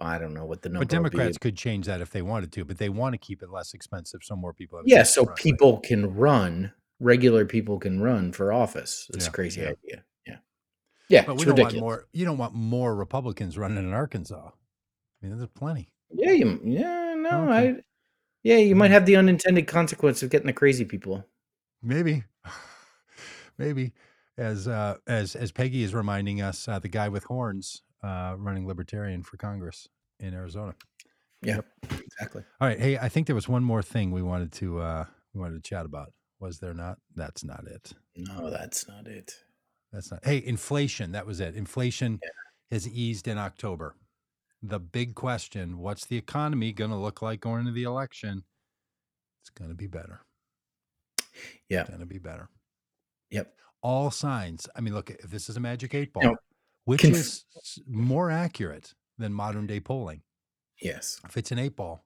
[0.00, 0.84] I don't know what the number.
[0.84, 0.90] But.
[0.90, 3.74] Democrats could change that if they wanted to, but they want to keep it less
[3.74, 5.36] expensive so more people have yeah, so run, right?
[5.38, 6.72] people can run.
[7.00, 9.10] Regular people can run for office.
[9.14, 9.68] It's Yeah, a crazy yeah.
[9.68, 10.04] idea.
[10.26, 10.36] Yeah,
[11.08, 11.74] yeah, But it's we don't ridiculous.
[11.74, 14.50] want more you don't want more Republicans running in Arkansas.
[14.50, 15.90] I mean, there's plenty.
[16.10, 17.68] Yeah, you, yeah, no, Okay.
[17.70, 17.82] I,
[18.44, 18.94] yeah, you might Mm.
[18.94, 21.24] have the unintended consequence of getting the crazy people.
[21.82, 22.24] Maybe,
[23.58, 23.92] maybe
[24.36, 28.66] as uh, as as Peggy is reminding us, uh, the guy with horns uh, running
[28.66, 29.88] Libertarian for Congress
[30.20, 30.74] in Arizona.
[31.42, 32.42] Yeah, exactly.
[32.60, 35.04] All right, hey, I think there was one more thing we wanted to uh,
[35.34, 36.12] we wanted to chat about.
[36.40, 36.98] Was there not?
[37.14, 37.92] That's not it.
[38.16, 39.34] No, that's not it.
[39.92, 40.24] That's not.
[40.24, 41.12] Hey, inflation.
[41.12, 41.56] That was it.
[41.56, 42.20] Inflation
[42.70, 43.94] has eased in October.
[44.62, 48.44] The big question: What's the economy going to look like going into the election?
[49.42, 50.20] It's going to be better.
[51.68, 51.86] Yeah.
[51.86, 52.48] going to be better.
[53.30, 53.52] Yep.
[53.82, 54.68] All signs.
[54.74, 55.10] I mean, look.
[55.10, 56.36] If this is a magic eight ball, Now,
[56.84, 57.44] which conf- is
[57.86, 60.22] more accurate than modern day polling,
[60.80, 61.20] Yes.
[61.24, 62.04] if it's an eight ball,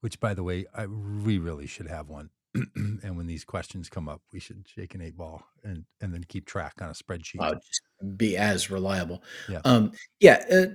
[0.00, 2.30] which by the way, I, we really should have one.
[2.74, 6.24] and when these questions come up, we should shake an eight ball and and then
[6.24, 7.40] keep track on a spreadsheet.
[7.40, 9.22] Uh, just be as reliable.
[9.48, 9.60] Yeah.
[9.64, 10.42] Um, yeah.
[10.50, 10.66] Uh,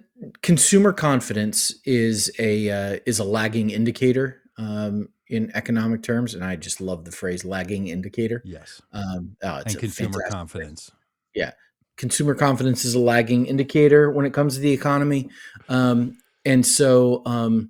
[0.43, 6.56] consumer confidence is a uh, is a lagging indicator um, in economic terms, and I
[6.56, 8.82] just love the phrase "lagging indicator." yes.
[8.94, 10.90] Um, oh, it's and consumer confidence.
[10.90, 10.96] phrase.
[11.36, 11.56] confidence.
[11.98, 15.30] Consumer confidence is a lagging indicator when it comes to the economy,
[15.70, 17.70] um, and so um,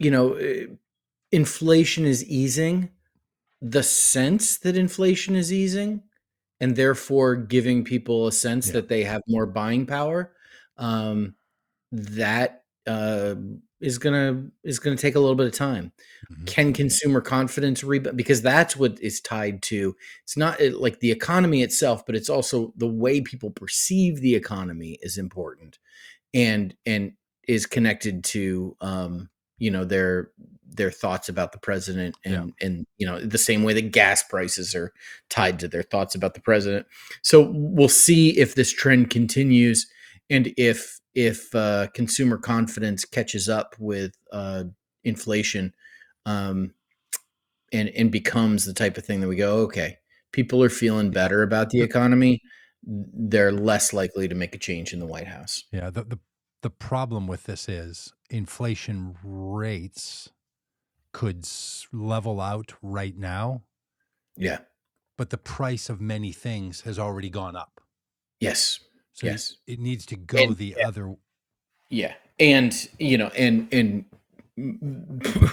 [0.00, 0.66] you know, eh,
[1.30, 2.90] inflation is easing.
[3.62, 6.02] The sense that inflation is easing,
[6.60, 8.72] and therefore giving people a sense Yeah.
[8.74, 10.32] that they have more buying power,
[10.78, 11.36] um,
[11.92, 13.34] that uh,
[13.80, 15.92] is gonna is gonna take a little bit of time.
[16.32, 16.46] Mhm.
[16.46, 18.16] Can consumer confidence rebound?
[18.16, 19.96] Because that's what is tied to.
[20.24, 24.98] It's not like the economy itself, but it's also the way people perceive the economy
[25.02, 25.78] is important,
[26.34, 27.12] and and
[27.48, 29.28] is connected to um,
[29.58, 30.30] you know their
[30.72, 34.74] their thoughts about the president and and you know the same way that gas prices
[34.74, 34.92] are
[35.28, 36.86] tied to their thoughts about the president
[37.22, 39.86] so we'll see if this trend continues
[40.30, 44.64] and if if uh, consumer confidence catches up with uh,
[45.04, 45.74] inflation
[46.24, 46.72] um,
[47.72, 49.96] and and becomes the type of thing that we go okay
[50.32, 52.40] people are feeling better about the economy
[52.82, 55.90] they're less likely to make a change in the white house Yeah.
[55.90, 56.18] The, the
[56.62, 60.30] the problem with this is inflation rates
[61.12, 61.48] could
[61.92, 63.62] level out right now,
[64.36, 64.58] yeah
[65.16, 67.80] but the price of many things has already gone up.
[68.40, 68.80] yes
[69.20, 69.56] So Yes.
[69.66, 70.88] it needs to go And- the yeah.
[70.88, 71.14] other.
[71.90, 74.04] Yeah, and you know, and and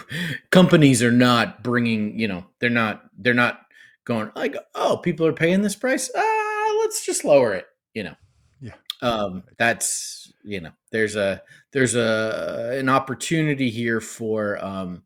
[0.51, 2.17] companies are not bringing.
[2.19, 3.61] You know, they're not they're not
[4.05, 6.09] going like, oh, people are paying this price.
[6.15, 7.65] Ah, let's just lower it.
[7.93, 8.15] You know.
[8.61, 8.73] Yeah.
[9.01, 11.41] Um, that's you know, there's a
[11.73, 15.03] there's a an opportunity here for um,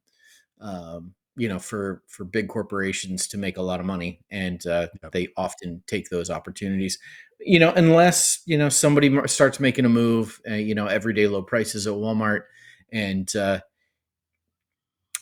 [0.60, 4.88] um, you know, for for big corporations to make a lot of money, and uh,
[5.02, 5.12] Yep.
[5.14, 7.00] they often take those opportunities
[7.46, 11.42] you know, unless you know somebody starts making a move, uh, you know, everyday low
[11.42, 12.44] prices at Walmart,
[12.92, 13.60] and uh,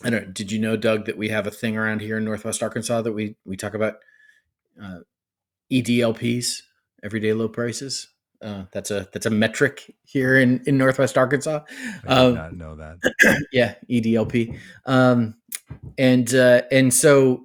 [0.02, 0.32] I don't.
[0.34, 3.12] Did you know, Doug, that we have a thing around here in Northwest Arkansas that
[3.12, 3.94] we we talk about
[4.82, 5.00] uh,
[5.70, 6.62] EDLPs,
[7.02, 8.08] everyday low prices.
[8.42, 11.60] Uh, that's a that's a metric here in in Northwest Arkansas.
[11.68, 13.44] I did Um, not know that.
[13.52, 14.58] yeah, EDLP.
[14.86, 15.34] Um,
[15.98, 17.42] and uh, and so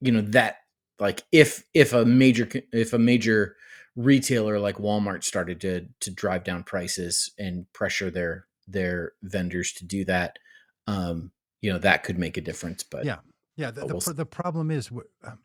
[0.00, 0.56] you know that
[0.98, 3.54] like if if a major if a major
[3.98, 9.84] retailer like Walmart started to to drive down prices and pressure their their vendors to
[9.84, 10.38] do that,
[10.86, 12.82] um, you know that could make a difference.
[12.82, 13.18] But Yeah.
[13.56, 13.72] Yeah.
[13.72, 14.90] The, the, we'll pr- the problem is
[15.24, 15.40] um,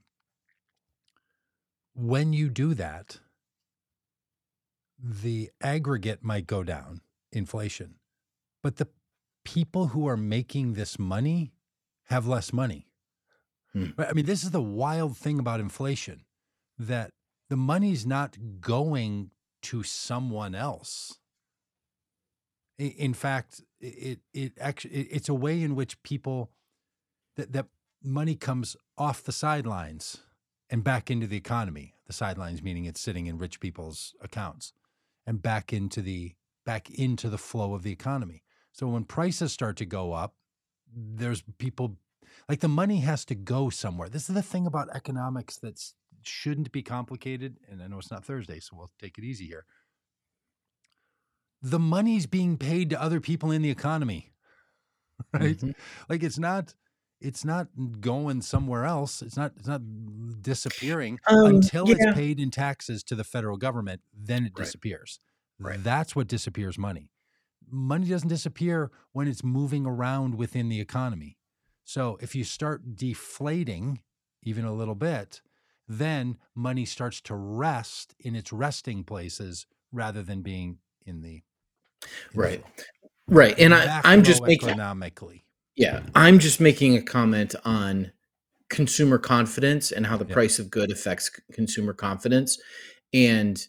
[1.93, 3.19] when you do that,
[4.99, 7.01] the aggregate might go down,
[7.31, 7.95] inflation,
[8.61, 8.87] but the
[9.43, 11.53] people who are making this money
[12.05, 12.87] have less money.
[13.73, 13.87] Hmm.
[13.97, 16.25] I mean, this is the wild thing about inflation
[16.77, 17.09] that
[17.53, 19.29] the money's not going
[19.61, 21.19] to someone else.
[22.79, 26.49] In fact, it it actually it's a way in which people
[27.35, 27.67] that that
[28.03, 30.17] money comes off the sidelines
[30.67, 31.93] and back into the economy.
[32.07, 34.73] The sidelines meaning it's sitting in rich people's accounts
[35.27, 36.33] and back into the
[36.65, 38.41] back into the flow of the economy.
[38.71, 40.33] So when prices start to go up,
[40.91, 41.97] there's people
[42.49, 44.09] like the money has to go somewhere.
[44.09, 45.93] This is the thing about economics that
[46.27, 47.57] shouldn't be complicated.
[47.69, 49.65] And I know it's not Thursday, so we'll take it easy here.
[51.61, 54.33] The money's being paid to other people in the economy,
[55.33, 55.57] right?
[55.57, 55.75] Mhm.
[56.09, 56.75] Like it's not
[57.21, 57.67] it's not
[58.01, 59.21] going somewhere else.
[59.21, 59.81] It's not it's not
[60.41, 61.95] disappearing Um, until yeah.
[61.95, 64.65] it's paid in taxes to the federal government, then it Right.
[64.65, 65.19] disappears.
[65.59, 65.81] Right.
[65.81, 67.11] That's what disappears money.
[67.69, 71.37] Money doesn't disappear when it's moving around within the economy.
[71.85, 74.01] So if you start deflating
[74.43, 75.41] even a little bit,
[75.87, 81.43] then money starts to rest in its resting places rather than being in the
[82.03, 82.61] in Right.
[82.61, 82.85] flow.
[83.27, 83.57] Right.
[83.59, 85.41] And I, I'm just making macroeconomically.
[85.75, 88.11] Yeah, I'm just making a comment on
[88.69, 90.33] consumer confidence and how the Yeah.
[90.33, 92.59] price of good affects consumer confidence.
[93.13, 93.65] And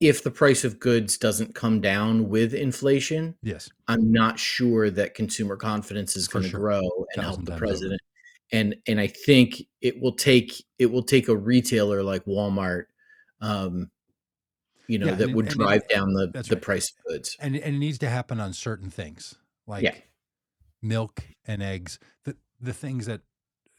[0.00, 3.70] if the price of goods doesn't come down with inflation, Yes.
[3.88, 6.60] I'm not sure that consumer confidence is going to sure.
[6.60, 8.00] grow and help the president.
[8.52, 12.84] And and I think it will take it will take a retailer like Walmart,
[13.40, 13.90] um,
[14.86, 16.62] you know, Yeah, that and- would and it- drive down the the right.
[16.62, 17.36] price of goods.
[17.40, 19.34] And and it needs to happen on certain things.
[19.66, 19.96] Like Yeah.
[20.82, 21.98] milk and eggs.
[22.24, 23.22] The the things that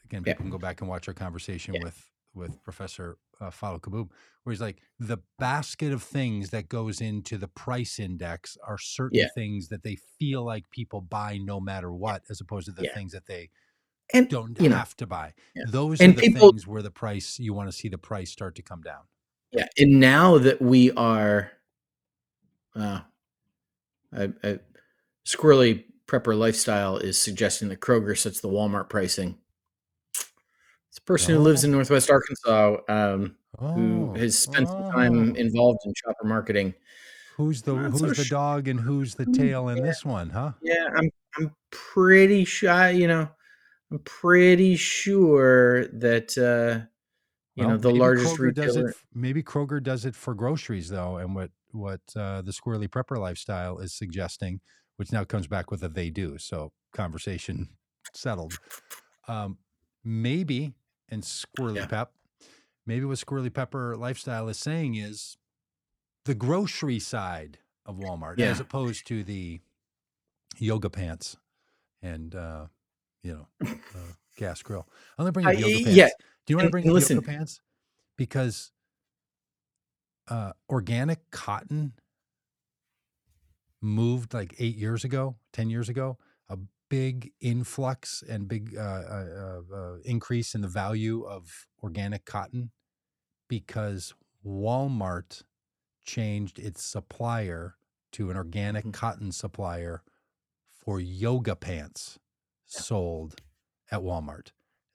[0.04, 0.32] again Yeah.
[0.32, 1.84] people can go back and watch our conversation Yeah.
[1.84, 4.10] with with Professor uh, Fadhel Kaboub,
[4.42, 9.18] where he's like the basket of things that goes into the price index are certain
[9.20, 9.28] Yeah.
[9.34, 12.94] things that they feel like people buy no matter what, as opposed to the Yeah.
[12.94, 13.50] things that they
[14.12, 15.34] And don't you know, have to buy.
[15.54, 15.64] Yeah.
[15.68, 18.30] Those And are the people- things where the price you want to see the price
[18.30, 19.02] start to come down.
[19.52, 21.50] Yeah, and now that we are,
[22.74, 23.00] uh,
[24.12, 24.58] I, I,
[25.24, 29.38] squirrely prepper lifestyle is suggesting that Kroger sets the Walmart pricing.
[30.14, 35.32] It's a person who lives in Northwest Arkansas, um, who Oh, has spent some time
[35.32, 35.34] oh.
[35.34, 36.74] involved in shopper marketing.
[37.36, 39.82] Who's the who's the dog and who's the Mm, tail in yeah.
[39.82, 40.52] this one, huh?
[40.62, 42.90] Yeah, I'm, I'm pretty sure.
[42.90, 43.28] You know,
[43.90, 46.86] I'm pretty sure that uh,
[47.54, 48.90] you know the largest Kroger does retailer.
[48.90, 48.96] it.
[49.14, 53.78] Maybe Kroger does it for groceries though, and what what uh, the squirrely prepper lifestyle
[53.78, 54.60] is suggesting,
[54.96, 56.38] which now comes back with a they do.
[56.38, 57.76] So conversation
[58.14, 58.58] settled.
[59.28, 59.58] Um,
[60.04, 60.74] maybe
[61.08, 61.86] and squirrely Yeah.
[61.86, 62.12] pep.
[62.86, 65.36] Maybe what squirrely pepper lifestyle is saying is
[66.24, 69.60] the grocery side of Walmart, as opposed to the
[70.58, 71.36] yoga pants
[72.02, 72.66] and uh,
[73.22, 74.86] you know uh, gas grill.
[75.18, 75.90] I'm gonna bring up I- yoga pants.
[75.96, 76.08] yeah,
[76.46, 77.60] Do you want to bring listen- yoga pants?
[78.16, 78.72] Because
[80.28, 81.92] uh, organic cotton
[83.82, 86.18] moved like eight years ago, ten years ago.
[86.48, 89.26] A big influx and big uh, uh,
[89.72, 92.70] uh, uh, increase in the value of organic cotton
[93.48, 94.14] because
[94.44, 95.42] Walmart
[96.04, 97.76] changed its supplier
[98.12, 98.94] to an organic Mhm.
[98.94, 100.02] cotton supplier
[100.70, 102.18] for yoga pants
[102.76, 103.40] sold
[103.90, 104.48] at Walmart.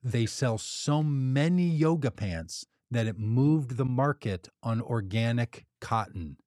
[0.04, 6.38] They sell so many yoga pants that it moved the market on organic cotton.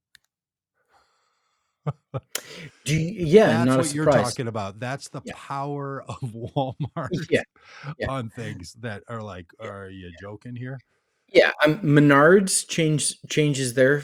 [2.85, 4.81] Do you, yeah, That's what you're talking about.
[4.81, 5.35] That's the Yeah.
[5.37, 7.43] power of Walmart Yeah,
[7.99, 8.11] yeah.
[8.11, 10.79] on things that are like, are you joking here?
[11.29, 14.03] Yeah, um, Menards change changes their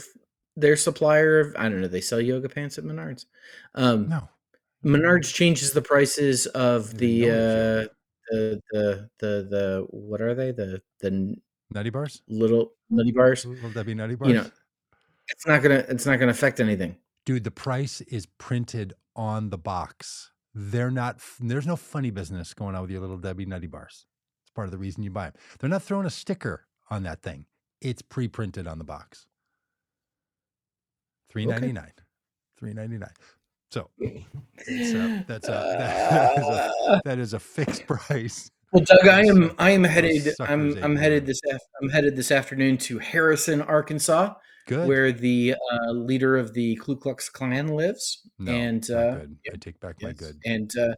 [0.56, 1.88] their supplier of I don't know.
[1.88, 3.26] They sell yoga pants at Menards.
[3.74, 4.28] Um, No.
[4.84, 7.88] Menards changes the prices of the uh,
[8.30, 10.52] the, the the the what are they?
[10.52, 11.36] The the
[11.72, 12.22] nutty bars?
[12.28, 12.96] little mm-hmm.
[12.96, 13.46] nutty bars?
[13.46, 14.50] Will that be nutty bars you know
[15.30, 16.96] it's not gonna it's not gonna affect anything.
[17.24, 20.32] Dude the price is printed on the box.
[20.54, 24.06] They're not there's no funny business going on with your little debbie nutty bars.
[24.44, 27.22] It's part of the reason you buy them they're not throwing a sticker on that
[27.22, 27.46] thing.
[27.80, 29.26] It's pre-printed on the box.
[31.30, 31.92] 399 okay.
[32.58, 33.08] 399
[33.70, 35.52] so it's, uh, that's a,
[36.34, 38.50] that, is a that is a fixed price.
[38.72, 42.30] Well, Doug, I am I am headed I'm I'm headed this af- I'm headed this
[42.30, 44.34] afternoon to Harrison, Arkansas,
[44.66, 44.88] Good.
[44.88, 49.36] where the uh, leader of the Ku Klux Klan lives, no, and uh, good.
[49.52, 50.36] I take back my good.
[50.44, 50.94] and uh,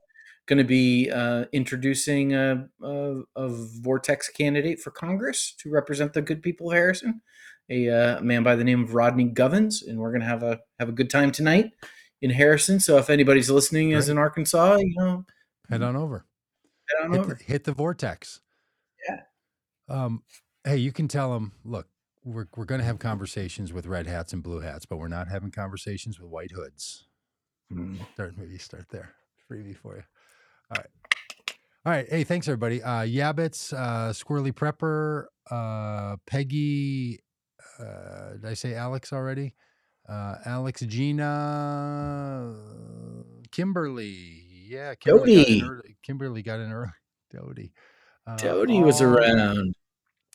[0.46, 3.48] going to be uh, introducing a, a, a
[3.80, 7.20] Vortex candidate for Congress to represent the good people of Harrison,
[7.70, 10.58] a uh, man by the name of Rodney Govins, and we're going to have a
[10.78, 11.70] have a good time tonight
[12.22, 12.80] in Harrison.
[12.80, 15.24] So if anybody's listening is in Arkansas, you know,
[15.68, 16.24] Head on over.
[16.88, 17.34] head on Hit over.
[17.34, 18.40] the, hit the vortex.
[19.08, 19.20] Yeah.
[19.88, 20.22] Um.
[20.64, 21.52] Hey, you can tell them.
[21.64, 21.88] Look,
[22.24, 25.28] we're we're going to have conversations with red hats and blue hats, but we're not
[25.28, 27.06] having conversations with white hoods.
[28.14, 29.14] Start maybe start there.
[29.50, 30.02] Freebie for you.
[30.70, 30.86] All right.
[31.84, 32.08] All right.
[32.08, 32.82] Hey, thanks everybody.
[32.82, 37.18] Uh Yabbits, uh Squirrely Prepper, uh Peggy,
[37.80, 39.54] uh did I say Alex already?
[40.08, 42.54] Uh Alex Gina
[43.50, 44.44] Kimberly.
[44.66, 45.96] Yeah, Kimberly got early.
[46.02, 46.90] Kimberly got in early.
[47.30, 47.72] Dodie.
[48.26, 49.74] Uh, Dodie was around.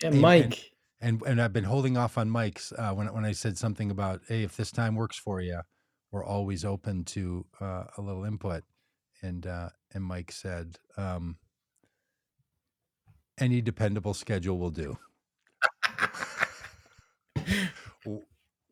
[0.02, 0.72] Yeah, And- and- Mike.
[1.02, 4.22] and and I've been holding off on Mike's uh, when when I said something about
[4.28, 5.62] hey, if this time works for you,
[6.12, 8.64] we're always open to uh, a little input.
[9.22, 11.38] And uh, and Mike said, um,
[13.40, 14.98] any dependable schedule will do.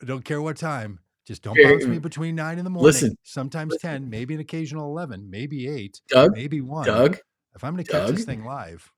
[0.01, 0.99] W- Don't care what time.
[1.25, 2.85] Just don't bounce me between nine in the morning.
[2.85, 3.89] listen, sometimes listen.
[3.89, 6.85] ten, maybe an occasional eleven, maybe eight, Doug, maybe one.
[6.85, 7.17] Doug,
[7.55, 8.91] if I'm going to catch this thing live,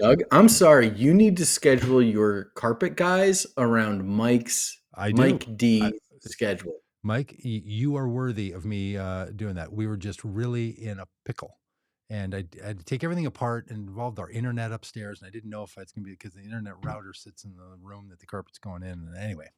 [0.00, 0.90] Doug, I'm sorry.
[0.90, 5.20] You need to schedule your carpet guys around Mike's I do.
[5.20, 6.74] Mike D I- schedule.
[7.02, 9.72] Mike, you are worthy of me uh, doing that.
[9.72, 11.58] We were just really in a pickle,
[12.08, 15.20] and I, I had to take everything apart and involved our internet upstairs.
[15.20, 17.56] And I didn't know if it's going to be because the internet router sits in
[17.56, 18.92] the room that the carpet's going in.
[18.92, 19.48] And anyway,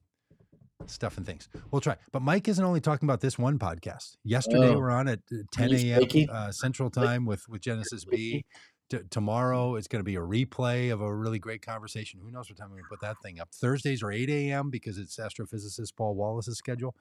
[0.84, 1.48] stuff and things.
[1.70, 1.96] We'll try.
[2.12, 4.16] But Mike isn't only talking about this one podcast.
[4.24, 4.78] Yesterday Oh.
[4.78, 6.28] we're on at uh, 10 a.m.
[6.30, 8.44] Uh, Central Time with with Genesis B.
[8.88, 12.20] T- tomorrow it's going to be a replay of a really great conversation.
[12.22, 13.48] Who knows what time we put that thing up?
[13.52, 14.70] Thursdays are 8 a.m.
[14.70, 16.94] because it's astrophysicist Paul Wallace's schedule.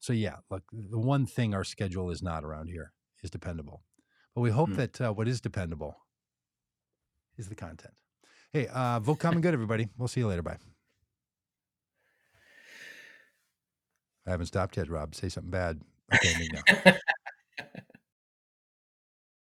[0.00, 2.92] So yeah, look, the one thing our schedule is not around here
[3.22, 3.82] is dependable.
[4.34, 4.76] But we hope Hmm.
[4.76, 5.94] that uh, what is dependable
[7.36, 7.94] is the content.
[8.52, 9.88] Hey, uh, vote common good, everybody.
[9.98, 10.42] We'll see you later.
[10.42, 10.56] Bye.
[14.26, 15.14] I haven't stopped yet, Robb.
[15.14, 15.80] Say something bad.
[16.14, 16.92] Okay, now.